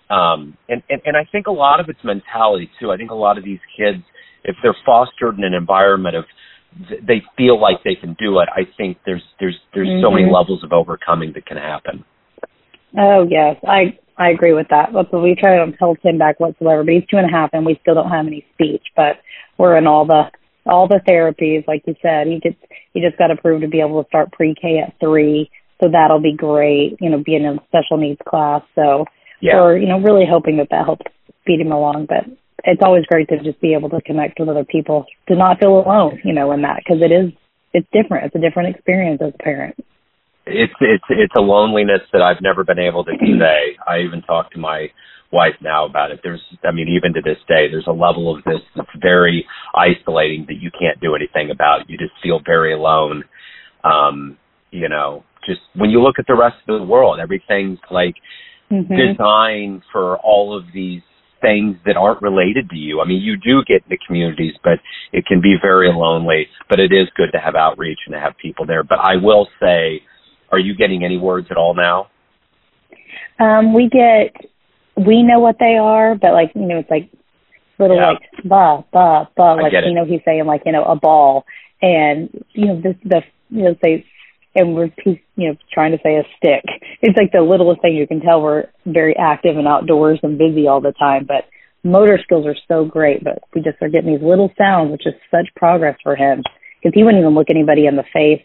Um, 0.10 0.58
and, 0.70 0.82
and, 0.90 1.02
and 1.06 1.18
I 1.18 1.28
think 1.32 1.48
a 1.48 1.52
lot 1.52 1.80
of 1.80 1.90
it's 1.90 2.00
mentality 2.04 2.70
too. 2.80 2.92
I 2.92 2.98
think 2.98 3.12
a 3.12 3.16
lot 3.16 3.38
of 3.38 3.44
these 3.44 3.60
kids, 3.78 4.04
if 4.44 4.56
they're 4.64 4.78
fostered 4.86 5.38
in 5.38 5.44
an 5.44 5.54
environment 5.54 6.16
of 6.16 6.24
they 7.08 7.24
feel 7.36 7.60
like 7.60 7.78
they 7.84 7.96
can 7.96 8.16
do 8.20 8.40
it, 8.40 8.48
I 8.54 8.62
think 8.78 8.98
there's 9.06 9.24
there's 9.40 9.58
there's 9.74 9.88
mm-hmm. 9.88 10.06
so 10.06 10.12
many 10.12 10.24
mm-hmm. 10.24 10.36
levels 10.36 10.64
of 10.64 10.72
overcoming 10.72 11.34
that 11.34 11.46
can 11.46 11.58
happen. 11.58 12.06
Oh 12.98 13.26
yes, 13.30 13.58
I 13.68 13.98
I 14.18 14.30
agree 14.30 14.54
with 14.54 14.68
that. 14.70 14.94
But 14.94 15.12
we 15.14 15.36
try 15.36 15.58
to 15.58 15.72
hold 15.80 16.00
him 16.02 16.18
back 16.18 16.40
whatsoever. 16.40 16.84
But 16.84 16.94
he's 16.94 17.08
two 17.10 17.18
and 17.18 17.30
a 17.30 17.32
half, 17.32 17.52
and 17.54 17.66
we 17.66 17.80
still 17.82 17.96
don't 17.96 18.10
have 18.10 18.28
any 18.28 18.46
speech. 18.54 18.84
But 18.96 19.18
we're 19.58 19.78
in 19.78 19.88
all 19.88 20.06
the 20.06 20.24
all 20.66 20.88
the 20.88 21.00
therapies, 21.08 21.68
like 21.68 21.84
you 21.86 21.96
said. 22.02 22.28
He 22.28 22.40
just 22.44 22.58
he 22.94 23.02
just 23.02 23.18
got 23.18 23.32
approved 23.32 23.62
to 23.62 23.68
be 23.68 23.80
able 23.80 24.04
to 24.04 24.08
start 24.10 24.32
pre-K 24.32 24.80
at 24.86 25.00
three, 25.00 25.50
so 25.82 25.90
that'll 25.92 26.22
be 26.22 26.36
great. 26.36 26.98
You 27.00 27.10
know, 27.10 27.22
being 27.24 27.44
in 27.44 27.60
a 27.60 27.64
special 27.68 27.98
needs 27.98 28.22
class. 28.28 28.64
So 28.76 29.06
yeah. 29.42 29.56
we're 29.56 29.78
you 29.78 29.88
know 29.88 30.00
really 30.00 30.26
hoping 30.30 30.58
that 30.58 30.70
that 30.72 30.86
helps 30.86 31.06
speed 31.42 31.62
him 31.62 31.72
along. 31.72 32.08
But 32.08 32.26
it's 32.64 32.82
always 32.84 33.06
great 33.06 33.30
to 33.30 33.38
just 33.44 33.62
be 33.62 33.74
able 33.74 33.90
to 33.90 34.02
connect 34.02 34.40
with 34.40 34.50
other 34.50 34.66
people 34.66 35.06
to 35.28 35.36
not 35.36 35.60
feel 35.60 35.80
alone, 35.80 36.20
you 36.24 36.34
know, 36.34 36.52
in 36.52 36.62
that 36.64 36.82
because 36.84 37.02
it 37.02 37.14
is 37.14 37.32
it's 37.74 37.88
different. 37.94 38.26
It's 38.26 38.36
a 38.36 38.40
different 38.40 38.76
experience 38.76 39.22
as 39.22 39.34
a 39.34 39.44
parent. 39.44 39.76
It's 40.48 40.74
it's 40.80 41.04
it's 41.10 41.34
a 41.38 41.42
loneliness 41.42 42.02
that 42.14 42.22
I've 42.22 42.42
never 42.42 42.64
been 42.64 42.80
able 42.80 43.04
to 43.06 43.18
convey. 43.18 43.78
I 43.88 44.00
even 44.00 44.22
talk 44.22 44.52
to 44.52 44.60
my 44.60 44.88
wife 45.32 45.56
now 45.62 45.86
about 45.86 46.12
it. 46.12 46.22
There's 46.24 46.42
I 46.64 46.72
mean 46.72 46.88
even 46.88 47.14
to 47.14 47.22
this 47.22 47.42
day 47.48 47.68
there's 47.70 47.88
a 47.88 47.92
level 47.92 48.36
of 48.36 48.44
this 48.44 48.62
that's 48.76 48.90
very 49.02 49.46
isolating 49.76 50.46
that 50.48 50.62
you 50.62 50.72
can't 50.72 51.00
do 51.02 51.16
anything 51.16 51.52
about. 51.52 51.90
You 51.90 51.98
just 51.98 52.14
feel 52.24 52.40
very 52.46 52.74
alone. 52.74 53.24
Um, 53.84 54.38
you 54.72 54.90
know, 54.90 55.24
just 55.46 55.62
when 55.76 55.90
you 55.90 56.02
look 56.02 56.16
at 56.20 56.28
the 56.28 56.36
rest 56.36 56.58
of 56.68 56.80
the 56.80 56.86
world, 56.86 57.20
everything's 57.20 57.80
like 57.92 58.16
mm-hmm. 58.72 58.94
designed 58.94 59.84
for 59.92 60.18
all 60.18 60.58
of 60.58 60.66
these 60.74 61.02
things 61.42 61.78
that 61.86 61.96
aren't 61.98 62.22
related 62.22 62.70
to 62.70 62.76
you. 62.76 63.00
I 63.00 63.08
mean, 63.08 63.22
you 63.22 63.38
do 63.38 63.64
get 63.64 63.84
into 63.84 63.98
communities, 64.06 64.54
but 64.64 64.80
it 65.14 65.26
can 65.26 65.42
be 65.42 65.56
very 65.62 65.90
lonely. 65.94 66.48
But 66.70 66.80
it 66.80 66.92
is 66.92 67.08
good 67.16 67.32
to 67.34 67.40
have 67.40 67.56
outreach 67.56 68.00
and 68.06 68.14
to 68.14 68.20
have 68.20 68.34
people 68.42 68.66
there. 68.66 68.84
But 68.84 69.00
I 69.00 69.16
will 69.22 69.48
say, 69.62 70.02
are 70.52 70.60
you 70.60 70.76
getting 70.76 71.04
any 71.04 71.18
words 71.18 71.48
at 71.52 71.58
all 71.58 71.76
now? 71.76 72.08
Um, 73.40 73.74
we 73.74 73.90
get 73.90 74.36
we 74.96 75.24
know 75.24 75.40
what 75.40 75.58
they 75.60 75.78
are, 75.78 76.16
but 76.16 76.34
like 76.34 76.52
you 76.56 76.66
know, 76.66 76.80
it's 76.80 76.90
like 76.90 77.10
little 77.80 77.98
Yeah. 77.98 78.12
like 78.12 78.44
ba 78.44 78.84
ba 78.92 79.30
ba, 79.36 79.58
like 79.62 79.74
you 79.74 79.94
know, 79.94 80.06
he's 80.06 80.22
saying 80.26 80.46
like 80.46 80.64
you 80.66 80.72
know 80.72 80.84
a 80.84 80.96
ball, 80.96 81.46
and 81.82 82.30
you 82.54 82.66
know 82.66 82.82
this 82.82 82.96
the 83.04 83.22
you 83.50 83.64
know 83.64 83.76
say, 83.84 84.06
and 84.56 84.76
we're 84.76 84.90
he's 85.04 85.18
you 85.36 85.50
know 85.50 85.58
trying 85.72 85.92
to 85.92 86.00
say 86.04 86.16
a 86.16 86.24
stick. 86.38 86.64
It's 87.02 87.18
like 87.18 87.32
the 87.32 87.42
littlest 87.42 87.82
thing 87.82 87.96
you 87.96 88.08
can 88.08 88.22
tell 88.22 88.42
we're 88.42 88.66
very 88.86 89.16
active 89.16 89.58
and 89.58 89.68
outdoors 89.68 90.20
and 90.24 90.38
busy 90.38 90.68
all 90.68 90.82
the 90.82 90.94
time, 90.94 91.26
but 91.28 91.46
motor 91.84 92.20
skills 92.24 92.48
are 92.48 92.58
so 92.68 92.86
great. 92.86 93.24
But 93.24 93.44
we 93.54 93.62
just 93.62 93.78
are 93.82 93.90
getting 93.90 94.14
these 94.14 94.24
little 94.24 94.52
sounds, 94.58 94.92
which 94.92 95.06
is 95.06 95.14
such 95.30 95.54
progress 95.56 95.98
for 96.02 96.16
him 96.16 96.44
because 96.82 96.94
he 96.96 97.04
wouldn't 97.04 97.22
even 97.22 97.36
look 97.36 97.48
anybody 97.50 97.86
in 97.86 97.96
the 97.96 98.06
face 98.14 98.42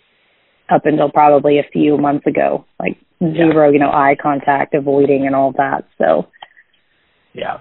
up 0.73 0.87
until 0.87 1.11
probably 1.11 1.59
a 1.59 1.69
few 1.73 1.99
months 1.99 2.27
ago, 2.27 2.65
like 2.81 2.97
zero, 3.21 3.71
you 3.71 3.79
know, 3.79 3.91
eye 3.91 4.17
contact, 4.21 4.75
avoiding, 4.75 5.27
and 5.27 5.35
all 5.35 5.53
that. 5.53 5.85
So. 5.99 6.29
Yeah. 7.35 7.61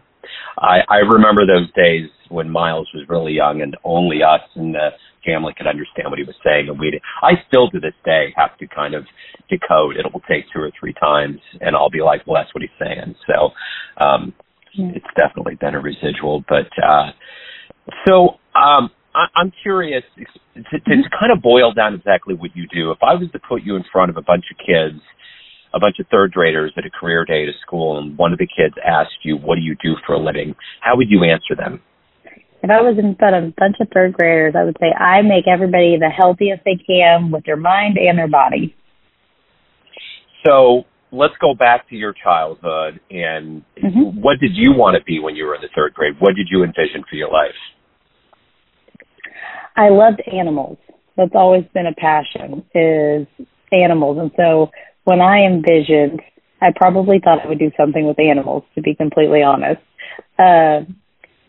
I 0.57 0.79
I 0.89 0.97
remember 0.97 1.45
those 1.45 1.71
days 1.73 2.09
when 2.29 2.49
Miles 2.49 2.89
was 2.93 3.07
really 3.09 3.33
young 3.33 3.61
and 3.61 3.75
only 3.83 4.23
us 4.23 4.41
and 4.55 4.73
the 4.73 4.89
family 5.25 5.53
could 5.55 5.67
understand 5.67 6.09
what 6.09 6.17
he 6.17 6.25
was 6.25 6.35
saying 6.43 6.67
and 6.69 6.79
we 6.79 6.99
I 7.21 7.31
still 7.47 7.69
to 7.69 7.79
this 7.79 7.93
day 8.03 8.33
have 8.35 8.57
to 8.57 8.67
kind 8.67 8.95
of 8.95 9.05
decode 9.49 9.97
it 9.97 10.05
will 10.11 10.21
take 10.21 10.45
two 10.53 10.61
or 10.61 10.71
three 10.79 10.93
times 10.93 11.39
and 11.59 11.75
I'll 11.75 11.89
be 11.89 12.01
like 12.01 12.25
well 12.25 12.41
that's 12.41 12.53
what 12.55 12.61
he's 12.61 12.71
saying 12.79 13.15
so 13.27 13.51
um 14.03 14.33
Yeah. 14.73 14.91
it's 14.95 15.13
definitely 15.17 15.55
been 15.55 15.75
a 15.75 15.81
residual 15.81 16.43
but 16.47 16.69
uh 16.81 17.11
so 18.07 18.39
um 18.55 18.89
I, 19.13 19.25
I'm 19.35 19.51
curious 19.61 20.03
to, 20.15 20.63
to, 20.63 20.79
to 20.79 21.09
kind 21.19 21.31
of 21.31 21.41
boil 21.41 21.73
down 21.73 21.93
exactly 21.93 22.33
what 22.33 22.55
you 22.55 22.67
do. 22.73 22.91
If 22.91 22.99
I 23.01 23.15
was 23.15 23.29
to 23.33 23.39
put 23.39 23.63
you 23.63 23.75
in 23.75 23.83
front 23.91 24.09
of 24.09 24.17
a 24.17 24.21
bunch 24.21 24.45
of 24.51 24.57
kids 24.57 25.01
a 25.73 25.79
bunch 25.79 25.97
of 25.99 26.07
third 26.07 26.31
graders 26.33 26.73
at 26.77 26.85
a 26.85 26.89
career 26.89 27.25
day 27.25 27.43
at 27.43 27.49
a 27.49 27.57
school 27.65 27.97
and 27.97 28.17
one 28.17 28.33
of 28.33 28.39
the 28.39 28.47
kids 28.47 28.75
asked 28.85 29.23
you, 29.23 29.37
what 29.37 29.55
do 29.55 29.61
you 29.61 29.75
do 29.81 29.95
for 30.05 30.13
a 30.13 30.19
living? 30.19 30.55
How 30.81 30.97
would 30.97 31.09
you 31.09 31.23
answer 31.23 31.55
them? 31.55 31.81
If 32.63 32.69
I 32.69 32.81
was 32.81 32.97
in 32.99 33.15
front 33.15 33.35
of 33.35 33.43
a 33.45 33.53
bunch 33.57 33.77
of 33.79 33.87
third 33.93 34.13
graders, 34.13 34.53
I 34.55 34.63
would 34.63 34.77
say 34.79 34.91
I 34.93 35.21
make 35.21 35.47
everybody 35.47 35.97
the 35.97 36.09
healthiest 36.09 36.63
they 36.63 36.75
can 36.75 37.31
with 37.31 37.43
their 37.45 37.57
mind 37.57 37.97
and 37.97 38.17
their 38.17 38.27
body. 38.27 38.75
So 40.45 40.83
let's 41.11 41.33
go 41.41 41.55
back 41.55 41.89
to 41.89 41.95
your 41.95 42.13
childhood 42.13 42.99
and 43.09 43.63
Mhm. 43.81 44.15
what 44.15 44.39
did 44.39 44.51
you 44.53 44.73
want 44.73 44.95
to 44.97 45.03
be 45.03 45.19
when 45.19 45.35
you 45.35 45.45
were 45.45 45.55
in 45.55 45.61
the 45.61 45.69
third 45.69 45.93
grade? 45.93 46.19
What 46.19 46.35
did 46.35 46.47
you 46.49 46.63
envision 46.63 47.03
for 47.09 47.15
your 47.15 47.29
life? 47.29 47.55
I 49.75 49.89
loved 49.89 50.21
animals. 50.31 50.77
That's 51.17 51.35
always 51.35 51.65
been 51.73 51.87
a 51.87 51.93
passion 51.93 52.63
is 52.73 53.27
animals. 53.71 54.17
And 54.19 54.31
so 54.37 54.71
when 55.03 55.21
I 55.21 55.45
envisioned, 55.45 56.21
I 56.61 56.67
probably 56.75 57.19
thought 57.19 57.43
I 57.43 57.47
would 57.47 57.59
do 57.59 57.71
something 57.75 58.05
with 58.05 58.19
animals, 58.19 58.63
to 58.75 58.81
be 58.81 58.95
completely 58.95 59.41
honest. 59.41 59.81
Uh, 60.37 60.81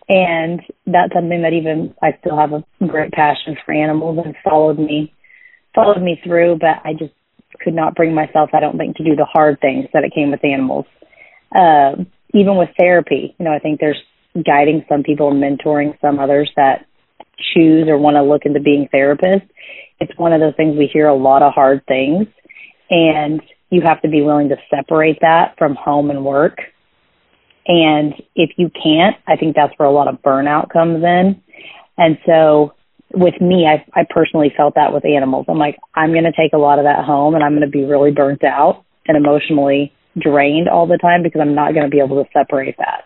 and 0.09 0.61
that's 0.87 1.13
something 1.13 1.43
that 1.43 1.53
even 1.53 1.95
I 2.03 2.17
still 2.21 2.37
have 2.37 2.53
a 2.53 2.65
great 2.87 3.13
passion 3.13 3.57
for 3.65 3.73
animals 3.73 4.19
and 4.25 4.35
followed 4.43 4.79
me, 4.79 5.13
followed 5.75 6.03
me 6.03 6.21
through. 6.25 6.59
But 6.61 6.81
I 6.85 6.93
just 6.93 7.15
could 7.61 7.75
not 7.75 7.95
bring 7.95 8.15
myself, 8.15 8.51
I 8.53 8.61
don't 8.61 8.79
think, 8.79 8.97
to 8.97 9.05
do 9.05 9.15
the 9.15 9.27
hard 9.27 9.61
things 9.61 9.87
that 9.93 10.05
it 10.05 10.15
came 10.15 10.31
with 10.31 10.45
animals. 10.45 10.87
Um, 11.55 12.07
even 12.35 12.57
with 12.57 12.71
therapy, 12.79 13.35
you 13.39 13.45
know, 13.45 13.53
I 13.53 13.59
think 13.59 13.79
there's 13.79 14.01
guiding 14.35 14.85
some 14.89 15.03
people, 15.03 15.33
mentoring 15.33 15.99
some 16.01 16.19
others 16.19 16.51
that 16.57 16.87
choose 17.55 17.89
or 17.89 17.99
want 17.99 18.17
to 18.17 18.23
look 18.23 18.43
into 18.45 18.61
being 18.61 18.89
therapists. 18.93 19.49
It's 20.01 20.13
one 20.19 20.33
of 20.33 20.41
those 20.41 20.55
things 20.57 20.77
we 20.77 20.87
hear 20.93 21.07
a 21.07 21.15
lot 21.15 21.43
of 21.43 21.53
hard 21.53 21.85
things, 21.87 22.27
and 22.91 23.41
you 23.71 23.81
have 23.83 24.03
to 24.03 24.09
be 24.09 24.21
willing 24.23 24.49
to 24.51 24.57
separate 24.69 25.19
that 25.21 25.55
from 25.59 25.75
home 25.75 26.11
and 26.11 26.25
work. 26.25 26.59
And 27.67 28.15
if 28.35 28.51
you 28.57 28.71
can't, 28.71 29.17
I 29.27 29.37
think 29.37 29.55
that's 29.55 29.73
where 29.77 29.89
a 29.89 29.93
lot 29.93 30.09
of 30.09 30.21
burnout 30.23 30.71
comes 30.71 31.03
in. 31.03 31.41
And 31.97 32.19
so 32.27 32.75
with 33.15 33.41
me, 33.41 33.67
I, 33.67 33.85
I 33.99 34.05
personally 34.09 34.53
felt 34.57 34.75
that 34.75 34.93
with 34.93 35.05
animals. 35.05 35.47
I'm 35.49 35.59
like, 35.59 35.79
I'm 35.95 36.13
going 36.13 36.25
to 36.25 36.33
take 36.33 36.53
a 36.53 36.59
lot 36.59 36.79
of 36.79 36.85
that 36.85 37.05
home 37.05 37.35
and 37.35 37.45
I'm 37.45 37.53
going 37.53 37.63
to 37.63 37.71
be 37.71 37.85
really 37.85 38.11
burnt 38.11 38.45
out 38.45 38.85
and 39.07 39.17
emotionally 39.17 39.93
drained 40.19 40.69
all 40.69 40.87
the 40.87 40.99
time 40.99 41.23
because 41.23 41.41
I'm 41.41 41.55
not 41.55 41.73
going 41.73 41.85
to 41.85 41.91
be 41.91 42.01
able 42.01 42.23
to 42.23 42.29
separate 42.33 42.77
that. 42.79 43.05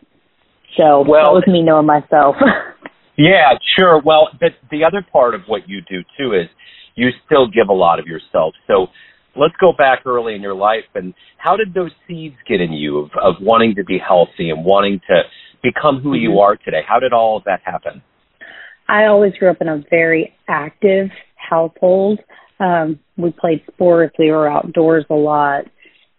So 0.76 1.04
Well- 1.06 1.24
that 1.24 1.32
was 1.32 1.44
me 1.46 1.62
knowing 1.62 1.86
myself. 1.86 2.36
Yeah, 3.16 3.54
sure. 3.78 4.00
Well, 4.04 4.28
but 4.38 4.52
the 4.70 4.84
other 4.84 5.04
part 5.12 5.34
of 5.34 5.42
what 5.46 5.68
you 5.68 5.80
do 5.82 6.02
too 6.18 6.34
is 6.34 6.48
you 6.94 7.08
still 7.24 7.46
give 7.46 7.68
a 7.68 7.72
lot 7.72 7.98
of 7.98 8.06
yourself. 8.06 8.54
So 8.66 8.88
let's 9.34 9.54
go 9.60 9.72
back 9.76 10.00
early 10.06 10.34
in 10.34 10.42
your 10.42 10.54
life 10.54 10.84
and 10.94 11.14
how 11.38 11.56
did 11.56 11.74
those 11.74 11.92
seeds 12.06 12.36
get 12.48 12.60
in 12.60 12.72
you 12.72 12.98
of, 12.98 13.10
of 13.22 13.34
wanting 13.40 13.74
to 13.76 13.84
be 13.84 13.98
healthy 13.98 14.50
and 14.50 14.64
wanting 14.64 15.00
to 15.08 15.22
become 15.62 16.00
who 16.00 16.14
you 16.14 16.30
Mhm. 16.30 16.42
are 16.42 16.56
today? 16.56 16.82
How 16.86 16.98
did 16.98 17.12
all 17.12 17.36
of 17.36 17.44
that 17.44 17.60
happen? 17.64 18.02
I 18.88 19.06
always 19.06 19.36
grew 19.36 19.48
up 19.48 19.60
in 19.60 19.68
a 19.68 19.78
very 19.90 20.34
active 20.48 21.10
household. 21.36 22.20
Um, 22.60 22.98
we 23.16 23.30
played 23.32 23.62
sports, 23.66 24.14
we 24.18 24.30
were 24.30 24.48
outdoors 24.48 25.04
a 25.10 25.14
lot, 25.14 25.66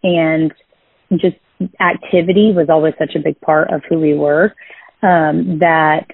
and 0.04 0.54
just 1.16 1.38
activity 1.80 2.51
was 2.51 2.70
always 2.70 2.94
such 3.00 3.16
a 3.16 3.20
big 3.20 3.39
part 3.42 3.72
of 3.72 3.84
who 3.86 4.00
we 4.00 4.13
were 4.13 4.54
um, 5.01 5.60
that 5.60 6.06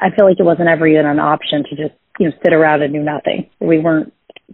I 0.00 0.14
feel 0.14 0.26
like 0.26 0.38
it 0.38 0.44
wasn't 0.44 0.68
ever 0.68 0.86
even 0.86 1.06
an 1.06 1.18
option 1.18 1.64
to 1.64 1.70
just 1.70 1.94
you 2.18 2.28
know 2.28 2.36
sit 2.42 2.52
around 2.52 2.82
and 2.82 2.92
do 2.92 3.00
nothing. 3.00 3.50
We 3.60 3.78
weren't 3.78 4.12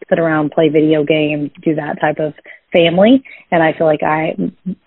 sit 0.09 0.19
around, 0.19 0.53
play 0.53 0.69
video 0.69 1.05
games, 1.05 1.51
do 1.63 1.75
that 1.75 2.01
type 2.01 2.19
of 2.19 2.35
family, 2.73 3.23
and 3.51 3.63
I 3.63 3.73
feel 3.77 3.87
like 3.87 4.03
I 4.03 4.35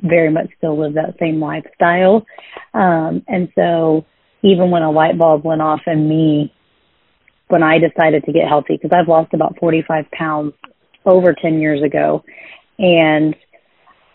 very 0.01 0.31
much 0.31 0.49
still 0.57 0.79
live 0.79 0.95
that 0.95 1.15
same 1.19 1.39
lifestyle. 1.39 2.25
Um, 2.73 3.23
and 3.27 3.49
so 3.55 4.05
even 4.41 4.71
when 4.71 4.81
a 4.81 4.91
light 4.91 5.17
bulb 5.17 5.43
went 5.43 5.61
off 5.61 5.81
in 5.87 6.09
me 6.09 6.53
when 7.47 7.63
I 7.63 7.77
decided 7.77 8.23
to 8.25 8.31
get 8.31 8.47
healthy, 8.47 8.77
because 8.77 8.91
I've 8.91 9.07
lost 9.07 9.33
about 9.33 9.57
45 9.59 10.09
pounds 10.11 10.53
over 11.05 11.33
10 11.33 11.59
years 11.59 11.83
ago. 11.83 12.23
And 12.79 13.35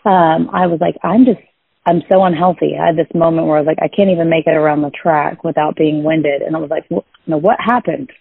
um, 0.05 0.49
I 0.53 0.67
was 0.67 0.79
like, 0.81 0.95
I'm 1.03 1.25
just, 1.25 1.39
I'm 1.85 2.01
so 2.11 2.23
unhealthy. 2.23 2.75
I 2.79 2.87
had 2.87 2.97
this 2.97 3.13
moment 3.15 3.47
where 3.47 3.57
I 3.57 3.61
was 3.61 3.67
like, 3.67 3.81
I 3.81 3.87
can't 3.87 4.11
even 4.11 4.29
make 4.29 4.45
it 4.45 4.55
around 4.55 4.81
the 4.81 4.91
track 4.91 5.43
without 5.43 5.75
being 5.75 6.03
winded. 6.03 6.41
And 6.41 6.55
I 6.55 6.59
was 6.59 6.69
like, 6.69 6.85
you 6.89 7.01
know, 7.25 7.37
what 7.37 7.57
happened? 7.59 8.11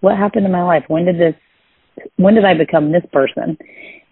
What 0.00 0.18
happened 0.18 0.44
in 0.44 0.52
my 0.52 0.62
life? 0.62 0.84
When 0.88 1.06
did 1.06 1.18
this, 1.18 1.34
when 2.16 2.34
did 2.34 2.44
I 2.44 2.54
become 2.54 2.92
this 2.92 3.04
person? 3.12 3.56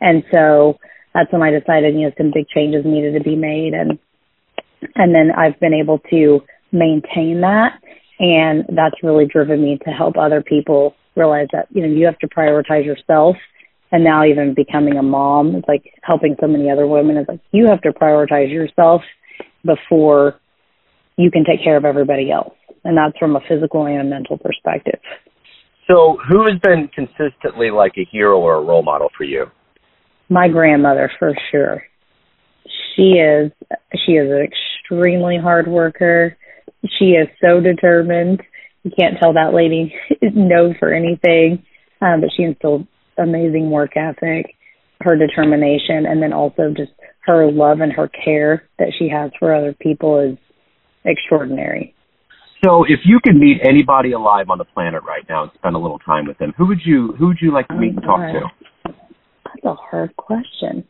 And 0.00 0.24
so 0.32 0.78
that's 1.12 1.30
when 1.32 1.42
I 1.42 1.50
decided, 1.50 1.94
you 1.94 2.02
know, 2.02 2.12
some 2.16 2.32
big 2.34 2.48
changes 2.48 2.84
needed 2.86 3.12
to 3.14 3.22
be 3.22 3.36
made. 3.36 3.74
And, 3.74 3.98
and 4.94 5.14
then 5.14 5.30
I've 5.36 5.60
been 5.60 5.74
able 5.74 5.98
to 6.10 6.40
maintain 6.72 7.42
that. 7.42 7.78
And 8.18 8.64
that's 8.74 9.02
really 9.02 9.26
driven 9.26 9.60
me 9.60 9.78
to 9.84 9.90
help 9.90 10.16
other 10.16 10.42
people 10.42 10.94
realize 11.14 11.48
that, 11.52 11.66
you 11.70 11.82
know, 11.82 11.88
you 11.88 12.06
have 12.06 12.18
to 12.20 12.28
prioritize 12.28 12.86
yourself. 12.86 13.36
And 13.94 14.02
now 14.02 14.24
even 14.24 14.54
becoming 14.54 14.96
a 14.96 15.04
mom, 15.04 15.54
it's 15.54 15.68
like 15.68 15.84
helping 16.02 16.34
so 16.40 16.48
many 16.48 16.68
other 16.68 16.84
women. 16.84 17.16
It's 17.16 17.28
like 17.28 17.38
you 17.52 17.68
have 17.68 17.80
to 17.82 17.92
prioritize 17.92 18.50
yourself 18.50 19.02
before 19.64 20.40
you 21.16 21.30
can 21.30 21.44
take 21.44 21.62
care 21.62 21.76
of 21.76 21.84
everybody 21.84 22.32
else. 22.32 22.56
And 22.82 22.98
that's 22.98 23.16
from 23.18 23.36
a 23.36 23.40
physical 23.48 23.86
and 23.86 24.00
a 24.00 24.02
mental 24.02 24.36
perspective. 24.36 24.98
So, 25.86 26.18
who 26.28 26.44
has 26.44 26.58
been 26.60 26.90
consistently 26.92 27.70
like 27.70 27.92
a 27.96 28.04
hero 28.10 28.40
or 28.40 28.56
a 28.56 28.64
role 28.64 28.82
model 28.82 29.10
for 29.16 29.22
you? 29.22 29.46
My 30.28 30.48
grandmother 30.48 31.08
for 31.20 31.32
sure. 31.52 31.84
She 32.96 33.12
is 33.12 33.52
she 34.04 34.14
is 34.14 34.28
an 34.28 34.44
extremely 34.44 35.38
hard 35.40 35.68
worker. 35.68 36.36
She 36.98 37.10
is 37.10 37.28
so 37.40 37.60
determined. 37.60 38.42
You 38.82 38.90
can't 38.98 39.18
tell 39.22 39.34
that 39.34 39.54
lady 39.54 39.94
no 40.20 40.74
for 40.80 40.92
anything. 40.92 41.64
Um, 42.00 42.22
but 42.22 42.30
she 42.36 42.42
instilled 42.42 42.88
amazing 43.18 43.70
work 43.70 43.96
ethic, 43.96 44.54
her 45.00 45.16
determination, 45.16 46.06
and 46.06 46.22
then 46.22 46.32
also 46.32 46.72
just 46.76 46.92
her 47.20 47.50
love 47.50 47.80
and 47.80 47.92
her 47.92 48.08
care 48.08 48.68
that 48.78 48.88
she 48.98 49.08
has 49.08 49.30
for 49.38 49.54
other 49.54 49.74
people 49.74 50.18
is 50.20 50.38
extraordinary. 51.04 51.94
So, 52.64 52.84
if 52.84 53.00
you 53.04 53.20
could 53.22 53.36
meet 53.36 53.58
anybody 53.62 54.12
alive 54.12 54.46
on 54.48 54.58
the 54.58 54.64
planet 54.64 55.02
right 55.06 55.24
now 55.28 55.42
and 55.42 55.52
spend 55.54 55.76
a 55.76 55.78
little 55.78 55.98
time 55.98 56.26
with 56.26 56.38
them, 56.38 56.54
who 56.56 56.66
would 56.66 56.80
you 56.84 57.14
who 57.18 57.28
would 57.28 57.38
you 57.40 57.52
like 57.52 57.68
to 57.68 57.74
meet 57.74 57.92
and 57.92 58.02
talk 58.02 58.20
to? 58.20 58.92
That's 59.44 59.64
a 59.64 59.74
hard 59.74 60.16
question. 60.16 60.84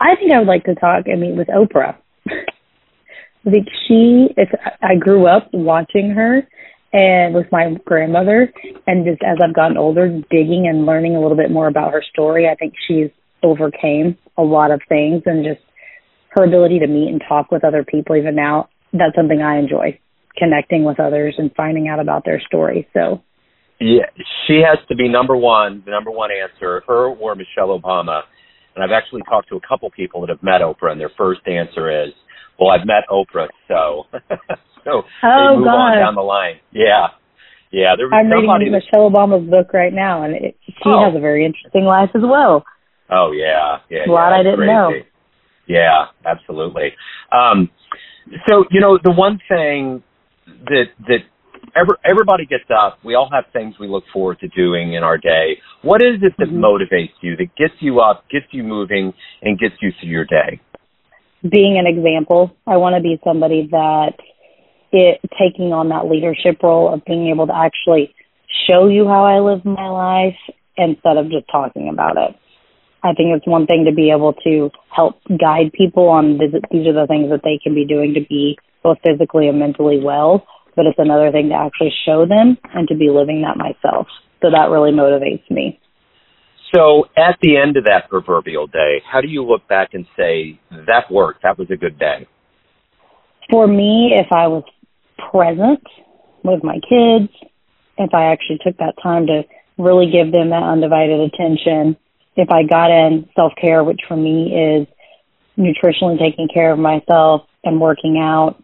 I 0.00 0.14
think 0.16 0.32
I 0.32 0.38
would 0.38 0.46
like 0.46 0.64
to 0.64 0.74
talk. 0.76 1.06
I 1.12 1.16
mean, 1.16 1.36
with 1.36 1.48
Oprah. 1.48 1.96
I 2.28 3.50
think 3.50 3.66
she. 3.86 4.28
It's. 4.36 4.52
I 4.80 4.94
grew 4.94 5.26
up 5.26 5.48
watching 5.52 6.10
her, 6.10 6.46
and 6.92 7.34
with 7.34 7.46
my 7.52 7.74
grandmother, 7.84 8.52
and 8.86 9.04
just 9.04 9.22
as 9.22 9.38
I've 9.42 9.54
gotten 9.54 9.76
older, 9.76 10.08
digging 10.30 10.66
and 10.68 10.86
learning 10.86 11.16
a 11.16 11.20
little 11.20 11.36
bit 11.36 11.50
more 11.50 11.68
about 11.68 11.92
her 11.92 12.02
story, 12.12 12.48
I 12.48 12.54
think 12.54 12.74
she's 12.86 13.10
overcame 13.42 14.16
a 14.36 14.42
lot 14.42 14.70
of 14.70 14.80
things, 14.88 15.22
and 15.26 15.44
just 15.44 15.60
her 16.30 16.44
ability 16.44 16.78
to 16.80 16.86
meet 16.86 17.08
and 17.08 17.22
talk 17.28 17.50
with 17.50 17.64
other 17.64 17.84
people. 17.84 18.16
Even 18.16 18.34
now, 18.34 18.68
that's 18.92 19.14
something 19.16 19.42
I 19.42 19.58
enjoy, 19.58 19.98
connecting 20.36 20.84
with 20.84 20.98
others 20.98 21.34
and 21.38 21.50
finding 21.54 21.88
out 21.88 22.00
about 22.00 22.24
their 22.24 22.40
story. 22.40 22.88
So 22.92 23.22
Yeah, 23.80 24.10
she 24.46 24.62
has 24.66 24.78
to 24.88 24.96
be 24.96 25.08
number 25.08 25.36
one, 25.36 25.82
the 25.84 25.92
number 25.92 26.10
one 26.10 26.30
answer, 26.30 26.82
her 26.86 27.08
or 27.08 27.34
Michelle 27.34 27.78
Obama. 27.78 28.22
And 28.74 28.84
I've 28.84 28.96
actually 28.96 29.22
talked 29.22 29.48
to 29.50 29.56
a 29.56 29.60
couple 29.66 29.90
people 29.90 30.20
that 30.22 30.30
have 30.30 30.42
met 30.42 30.60
Oprah, 30.62 30.92
and 30.92 31.00
their 31.00 31.10
first 31.16 31.40
answer 31.46 32.06
is, 32.06 32.12
"Well, 32.58 32.70
I've 32.70 32.86
met 32.86 33.04
Oprah, 33.10 33.48
so." 33.66 34.06
so 34.84 35.02
oh, 35.22 35.50
they 35.52 35.56
move 35.56 35.64
God. 35.66 35.74
on 35.74 35.98
down 35.98 36.14
the 36.14 36.22
line. 36.22 36.56
Yeah, 36.72 37.08
yeah. 37.70 37.94
There 37.96 38.06
was 38.06 38.14
I'm 38.14 38.30
somebody 38.30 38.64
reading 38.66 38.72
Michelle 38.72 39.10
Obama's 39.10 39.48
book 39.48 39.72
right 39.72 39.92
now, 39.92 40.22
and 40.22 40.34
it, 40.34 40.56
she 40.66 40.74
Oh. 40.86 41.04
has 41.04 41.14
a 41.16 41.20
very 41.20 41.44
interesting 41.44 41.84
life 41.84 42.10
as 42.14 42.22
well. 42.22 42.64
Oh 43.10 43.32
yeah, 43.32 43.78
yeah. 43.90 44.06
A 44.06 44.10
lot 44.10 44.30
yeah, 44.30 44.36
I 44.36 44.42
didn't 44.42 44.56
crazy. 44.58 44.72
know. 44.72 44.92
Yeah, 45.66 46.04
absolutely. 46.24 46.92
Um, 47.32 47.70
so 48.48 48.64
you 48.70 48.80
know, 48.80 48.98
the 49.02 49.12
one 49.12 49.38
thing 49.48 50.02
that 50.64 50.86
that 51.08 51.20
every, 51.76 51.94
everybody 52.04 52.46
gets 52.46 52.64
up. 52.70 52.98
We 53.04 53.14
all 53.14 53.28
have 53.32 53.44
things 53.52 53.74
we 53.78 53.86
look 53.88 54.04
forward 54.12 54.40
to 54.40 54.48
doing 54.48 54.94
in 54.94 55.02
our 55.02 55.18
day. 55.18 55.58
What 55.82 56.02
is 56.02 56.22
it 56.22 56.32
that 56.38 56.48
Mhm. 56.48 56.58
motivates 56.58 57.12
you, 57.20 57.36
that 57.36 57.54
gets 57.56 57.74
you 57.80 58.00
up, 58.00 58.24
gets 58.30 58.46
you 58.52 58.62
moving, 58.64 59.12
and 59.42 59.58
gets 59.58 59.74
you 59.82 59.92
through 60.00 60.08
your 60.10 60.24
day? 60.24 60.60
being 61.48 61.78
an 61.78 61.86
example. 61.86 62.50
I 62.66 62.78
want 62.78 62.96
to 62.96 63.00
be 63.00 63.16
somebody 63.22 63.68
that 63.70 64.14
it 64.92 65.20
taking 65.38 65.72
on 65.72 65.88
that 65.90 66.08
leadership 66.10 66.62
role 66.62 66.92
of 66.92 67.04
being 67.04 67.28
able 67.28 67.46
to 67.46 67.54
actually 67.54 68.14
show 68.66 68.88
you 68.88 69.06
how 69.06 69.24
I 69.24 69.40
live 69.40 69.64
my 69.64 69.88
life 69.88 70.38
instead 70.76 71.16
of 71.16 71.30
just 71.30 71.46
talking 71.50 71.88
about 71.88 72.16
it. 72.16 72.36
I 73.02 73.12
think 73.14 73.30
it's 73.36 73.46
one 73.46 73.66
thing 73.66 73.84
to 73.88 73.94
be 73.94 74.10
able 74.10 74.32
to 74.44 74.70
help 74.94 75.20
guide 75.28 75.72
people 75.72 76.08
on 76.08 76.38
this, 76.38 76.50
these 76.70 76.86
are 76.86 76.94
the 76.94 77.06
things 77.06 77.30
that 77.30 77.42
they 77.44 77.58
can 77.62 77.74
be 77.74 77.86
doing 77.86 78.14
to 78.14 78.20
be 78.28 78.58
both 78.82 78.98
physically 79.06 79.48
and 79.48 79.58
mentally 79.58 80.00
well, 80.02 80.46
but 80.74 80.86
it's 80.86 80.98
another 80.98 81.30
thing 81.30 81.50
to 81.50 81.54
actually 81.54 81.92
show 82.04 82.26
them 82.26 82.58
and 82.74 82.88
to 82.88 82.96
be 82.96 83.10
living 83.10 83.42
that 83.42 83.56
myself. 83.56 84.06
So 84.42 84.50
that 84.50 84.70
really 84.70 84.90
motivates 84.90 85.48
me. 85.50 85.78
So 86.74 87.04
at 87.16 87.38
the 87.40 87.56
end 87.56 87.76
of 87.76 87.84
that 87.84 88.08
proverbial 88.08 88.66
day, 88.66 89.00
how 89.10 89.20
do 89.20 89.28
you 89.28 89.44
look 89.44 89.66
back 89.68 89.90
and 89.94 90.06
say 90.16 90.60
that 90.70 91.10
worked? 91.10 91.42
That 91.42 91.58
was 91.58 91.68
a 91.70 91.76
good 91.76 91.98
day. 91.98 92.26
for 93.50 93.66
me, 93.66 94.12
if 94.14 94.26
I 94.32 94.46
was 94.48 94.64
present 95.30 95.82
with 96.44 96.62
my 96.62 96.74
kids, 96.74 97.32
if 97.98 98.14
I 98.14 98.32
actually 98.32 98.58
took 98.64 98.76
that 98.78 98.94
time 99.02 99.26
to 99.26 99.42
really 99.76 100.10
give 100.10 100.32
them 100.32 100.50
that 100.50 100.62
undivided 100.62 101.20
attention, 101.20 101.96
if 102.36 102.48
I 102.50 102.62
got 102.62 102.90
in 102.90 103.28
self 103.34 103.52
care, 103.60 103.82
which 103.82 104.00
for 104.06 104.16
me 104.16 104.54
is 104.54 104.86
nutritionally 105.58 106.18
taking 106.18 106.48
care 106.52 106.72
of 106.72 106.78
myself 106.78 107.42
and 107.64 107.80
working 107.80 108.18
out, 108.18 108.62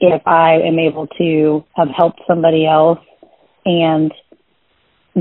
if 0.00 0.26
I 0.26 0.54
am 0.66 0.78
able 0.78 1.06
to 1.18 1.64
have 1.76 1.88
helped 1.94 2.20
somebody 2.26 2.66
else 2.66 2.98
and 3.64 4.12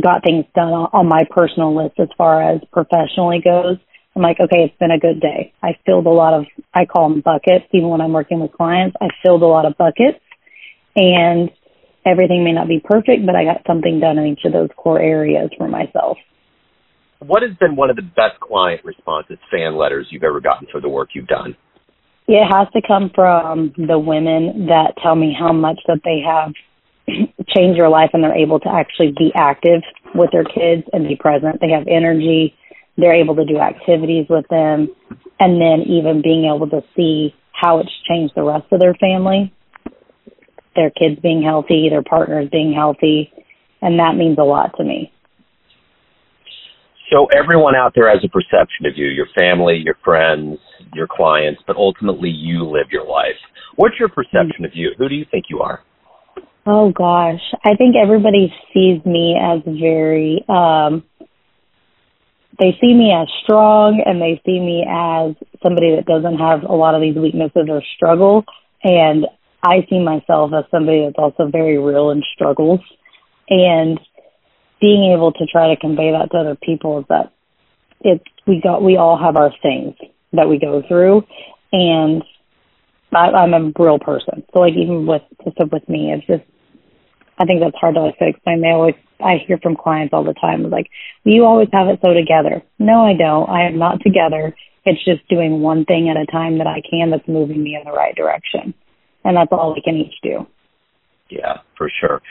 got 0.02 0.24
things 0.24 0.46
done 0.56 0.72
on 0.72 1.08
my 1.08 1.22
personal 1.30 1.76
list 1.76 2.00
as 2.00 2.08
far 2.18 2.42
as 2.42 2.62
professionally 2.72 3.42
goes, 3.44 3.78
I'm 4.16 4.22
like, 4.22 4.40
okay, 4.40 4.64
it's 4.66 4.78
been 4.80 4.92
a 4.92 5.00
good 5.00 5.20
day. 5.20 5.54
I 5.62 5.78
filled 5.86 6.06
a 6.06 6.10
lot 6.10 6.34
of, 6.34 6.46
I 6.74 6.86
call 6.86 7.10
them 7.10 7.22
buckets, 7.22 7.66
even 7.72 7.90
when 7.90 8.02
I'm 8.02 8.14
working 8.14 8.40
with 8.40 8.52
clients, 8.52 8.96
I 9.02 9.08
filled 9.24 9.42
a 9.42 9.48
lot 9.48 9.66
of 9.66 9.78
buckets 9.78 10.20
and 10.96 11.50
everything 12.06 12.44
may 12.44 12.52
not 12.52 12.68
be 12.68 12.82
perfect, 12.84 13.26
but 13.26 13.36
I 13.36 13.44
got 13.44 13.62
something 13.68 14.00
done 14.00 14.18
in 14.18 14.28
each 14.28 14.46
of 14.46 14.54
those 14.54 14.70
core 14.76 15.00
areas 15.00 15.50
for 15.58 15.68
myself. 15.68 16.18
What 17.20 17.42
has 17.42 17.56
been 17.58 17.76
one 17.76 17.90
of 17.90 17.96
the 17.96 18.02
best 18.02 18.40
client 18.42 18.82
responses, 18.84 19.38
fan 19.50 19.78
letters 19.78 20.08
you've 20.10 20.24
ever 20.24 20.42
gotten 20.42 20.68
for 20.72 20.82
the 20.82 20.90
work 20.90 21.10
you've 21.14 21.28
done? 21.28 21.56
It 22.28 22.46
has 22.46 22.68
to 22.74 22.82
come 22.86 23.12
from 23.14 23.74
the 23.78 24.00
women 24.00 24.68
that 24.68 24.94
tell 25.02 25.16
me 25.16 25.36
how 25.38 25.54
much 25.54 25.80
that 25.88 26.02
they 26.04 26.20
have 26.26 26.54
changed 27.56 27.80
their 27.80 27.90
life 27.90 28.12
and 28.14 28.24
they're 28.24 28.36
able 28.36 28.60
to 28.62 28.70
actually 28.70 29.14
be 29.18 29.32
active 29.36 29.82
with 30.16 30.32
their 30.32 30.44
kids 30.44 30.84
and 30.94 31.08
be 31.08 31.16
present. 31.16 31.60
They 31.60 31.72
have 31.72 31.88
energy. 31.88 32.56
They're 32.98 33.16
able 33.16 33.36
to 33.36 33.46
do 33.46 33.60
activities 33.60 34.28
with 34.30 34.46
them. 34.50 34.88
And 35.40 35.60
then 35.60 35.84
even 35.88 36.22
being 36.22 36.46
able 36.46 36.70
to 36.70 36.82
see 36.96 37.34
how 37.52 37.80
it's 37.80 37.92
changed 38.08 38.34
the 38.36 38.44
rest 38.44 38.66
of 38.72 38.80
their 38.80 38.94
family, 38.96 39.54
their 40.76 40.90
kids 40.90 41.20
being 41.22 41.44
healthy, 41.44 41.90
their 41.90 42.04
partners 42.04 42.50
being 42.52 42.74
healthy. 42.74 43.32
And 43.82 44.00
that 44.00 44.16
means 44.16 44.38
a 44.40 44.44
lot 44.44 44.76
to 44.78 44.84
me. 44.84 45.12
So 47.12 47.28
everyone 47.28 47.76
out 47.76 47.94
there 47.96 48.10
has 48.10 48.24
a 48.24 48.30
perception 48.30 48.86
of 48.86 48.94
you, 48.96 49.08
your 49.08 49.28
family, 49.38 49.82
your 49.84 49.98
friends, 50.04 50.58
your 50.94 51.08
clients, 51.08 51.62
but 51.68 51.76
ultimately 51.76 52.30
you 52.30 52.64
live 52.64 52.88
your 52.92 53.06
life. 53.06 53.38
What's 53.76 53.96
your 54.00 54.10
perception 54.10 54.66
of 54.66 54.72
you? 54.74 54.92
Who 54.98 55.10
do 55.10 55.16
you 55.16 55.26
think 55.30 55.46
you 55.50 55.60
are? 55.60 55.82
Oh 56.66 56.92
gosh, 56.92 57.42
I 57.66 57.76
think 57.76 57.96
everybody 58.02 58.54
sees 58.74 59.04
me 59.06 59.38
as 59.40 59.60
very 59.66 60.46
um 60.48 61.04
they 62.60 62.78
see 62.80 62.94
me 62.94 63.12
as 63.12 63.28
strong 63.44 64.02
and 64.06 64.22
they 64.22 64.40
see 64.46 64.60
me 64.60 64.86
as 64.88 65.36
somebody 65.62 65.96
that 65.96 66.06
doesn't 66.06 66.38
have 66.38 66.64
a 66.64 66.74
lot 66.74 66.96
of 66.96 67.02
these 67.02 67.16
weaknesses 67.16 67.68
or 67.68 67.82
struggle 67.96 68.46
and 68.84 69.26
I 69.64 69.88
see 69.90 70.00
myself 70.00 70.52
as 70.54 70.66
somebody 70.70 71.06
that's 71.06 71.18
also 71.18 71.50
very 71.50 71.78
real 71.78 72.10
and 72.12 72.24
struggles 72.36 72.82
and 73.50 74.00
being 74.82 75.14
able 75.14 75.32
to 75.32 75.46
try 75.46 75.74
to 75.74 75.80
convey 75.80 76.12
that 76.12 76.32
to 76.32 76.38
other 76.38 76.58
people 76.62 77.00
is 77.00 77.06
that 77.08 77.32
it's 78.02 78.24
we 78.46 78.60
got 78.62 78.84
we 78.84 78.98
all 78.98 79.18
have 79.18 79.38
our 79.38 79.54
things 79.62 79.96
that 80.34 80.50
we 80.50 80.60
go 80.60 80.84
through 80.88 81.24
and 81.72 82.24
I, 83.14 83.30
I'm 83.30 83.54
a 83.54 83.72
real 83.80 84.00
person. 84.00 84.44
So 84.54 84.60
like 84.60 84.74
even 84.74 85.06
with 85.06 85.22
just 85.46 85.72
with 85.72 85.88
me, 85.88 86.12
it's 86.12 86.28
just 86.28 86.44
I 87.40 87.46
think 87.46 87.62
that's 87.62 87.78
hard 87.80 87.96
to 87.96 88.02
like 88.02 88.16
explain. 88.20 88.62
They 88.62 88.72
always 88.72 88.96
I 89.24 89.38
hear 89.48 89.58
from 89.64 89.78
clients 89.78 90.14
all 90.14 90.26
the 90.26 90.34
time 90.34 90.70
like, 90.70 90.90
you 91.24 91.46
always 91.46 91.70
have 91.72 91.88
it 91.88 92.00
so 92.04 92.14
together. 92.14 92.62
No, 92.80 93.06
I 93.06 93.14
don't. 93.14 93.50
I 93.50 93.66
am 93.68 93.78
not 93.78 94.02
together. 94.02 94.54
It's 94.86 95.04
just 95.06 95.26
doing 95.30 95.62
one 95.62 95.86
thing 95.86 96.10
at 96.10 96.18
a 96.18 96.26
time 96.26 96.58
that 96.58 96.68
I 96.68 96.82
can 96.90 97.12
that's 97.12 97.28
moving 97.30 97.64
me 97.64 97.76
in 97.76 97.86
the 97.86 97.96
right 97.96 98.14
direction. 98.14 98.74
And 99.24 99.38
that's 99.38 99.52
all 99.52 99.74
we 99.74 99.82
can 99.82 99.96
each 99.96 100.16
do. 100.22 100.46
Yeah, 101.30 101.58
for 101.78 101.90
sure. 102.00 102.22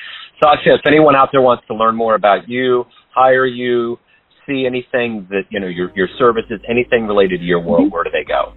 Sasha, 0.43 0.75
if 0.75 0.87
anyone 0.87 1.17
out 1.17 1.31
there 1.33 1.43
wants 1.43 1.67
to 1.69 1.75
learn 1.75 1.97
more 1.97 2.15
about 2.15 2.49
you, 2.49 2.85
hire 3.15 3.47
you, 3.47 3.99
see 4.47 4.65
anything 4.67 5.27
that, 5.31 5.43
you 5.51 5.61
know, 5.61 5.67
your 5.67 5.91
your 5.95 6.09
services, 6.19 6.61
anything 6.69 7.07
related 7.07 7.39
to 7.39 7.45
your 7.45 7.61
world, 7.61 7.91
where 7.91 8.05
do 8.05 8.11
they 8.11 8.25
go? 8.25 8.53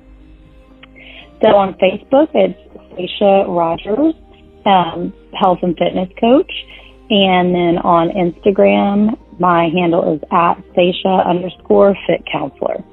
So 1.41 1.50
on 1.56 1.74
Facebook, 1.76 2.30
it's 2.34 2.58
Sasha 2.91 3.45
Rogers, 3.50 4.15
um, 4.65 5.13
health 5.39 5.60
and 5.62 5.76
fitness 5.78 6.10
coach. 6.19 6.52
And 7.10 7.54
then 7.54 7.78
on 7.84 8.10
Instagram, 8.10 9.17
my 9.39 9.69
handle 9.76 10.15
is 10.15 10.21
at 10.32 10.56
Sasha 10.74 11.28
underscore 11.28 11.95
fit 12.08 12.24
counselor. 12.32 12.84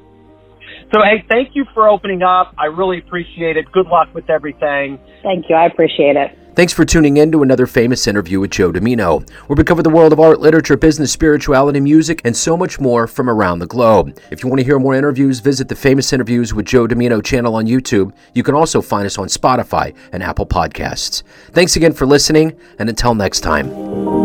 So 0.92 1.00
hey, 1.02 1.24
thank 1.28 1.54
you 1.54 1.64
for 1.72 1.88
opening 1.88 2.22
up. 2.22 2.54
I 2.58 2.66
really 2.66 2.98
appreciate 2.98 3.56
it. 3.56 3.70
Good 3.72 3.86
luck 3.86 4.08
with 4.14 4.28
everything. 4.28 4.98
Thank 5.22 5.48
you. 5.48 5.56
I 5.56 5.66
appreciate 5.66 6.16
it. 6.16 6.38
Thanks 6.54 6.74
for 6.74 6.84
tuning 6.84 7.16
in 7.16 7.32
to 7.32 7.42
another 7.42 7.66
famous 7.66 8.06
interview 8.06 8.38
with 8.38 8.50
Joe 8.50 8.70
Dimino, 8.70 9.26
where 9.46 9.56
we 9.56 9.64
cover 9.64 9.82
the 9.82 9.88
world 9.88 10.12
of 10.12 10.20
art, 10.20 10.38
literature, 10.38 10.76
business, 10.76 11.10
spirituality, 11.10 11.80
music, 11.80 12.20
and 12.26 12.36
so 12.36 12.58
much 12.58 12.78
more 12.78 13.06
from 13.06 13.30
around 13.30 13.60
the 13.60 13.66
globe. 13.66 14.18
If 14.30 14.42
you 14.42 14.50
want 14.50 14.58
to 14.58 14.64
hear 14.64 14.78
more 14.78 14.94
interviews, 14.94 15.40
visit 15.40 15.68
the 15.68 15.74
Famous 15.74 16.12
Interviews 16.12 16.52
with 16.52 16.66
Joe 16.66 16.86
Dimino 16.86 17.24
channel 17.24 17.54
on 17.54 17.64
YouTube. 17.64 18.12
You 18.34 18.42
can 18.42 18.54
also 18.54 18.82
find 18.82 19.06
us 19.06 19.16
on 19.16 19.28
Spotify 19.28 19.96
and 20.12 20.22
Apple 20.22 20.44
Podcasts. 20.44 21.22
Thanks 21.52 21.76
again 21.76 21.94
for 21.94 22.04
listening, 22.04 22.54
and 22.78 22.90
until 22.90 23.14
next 23.14 23.40
time. 23.40 24.21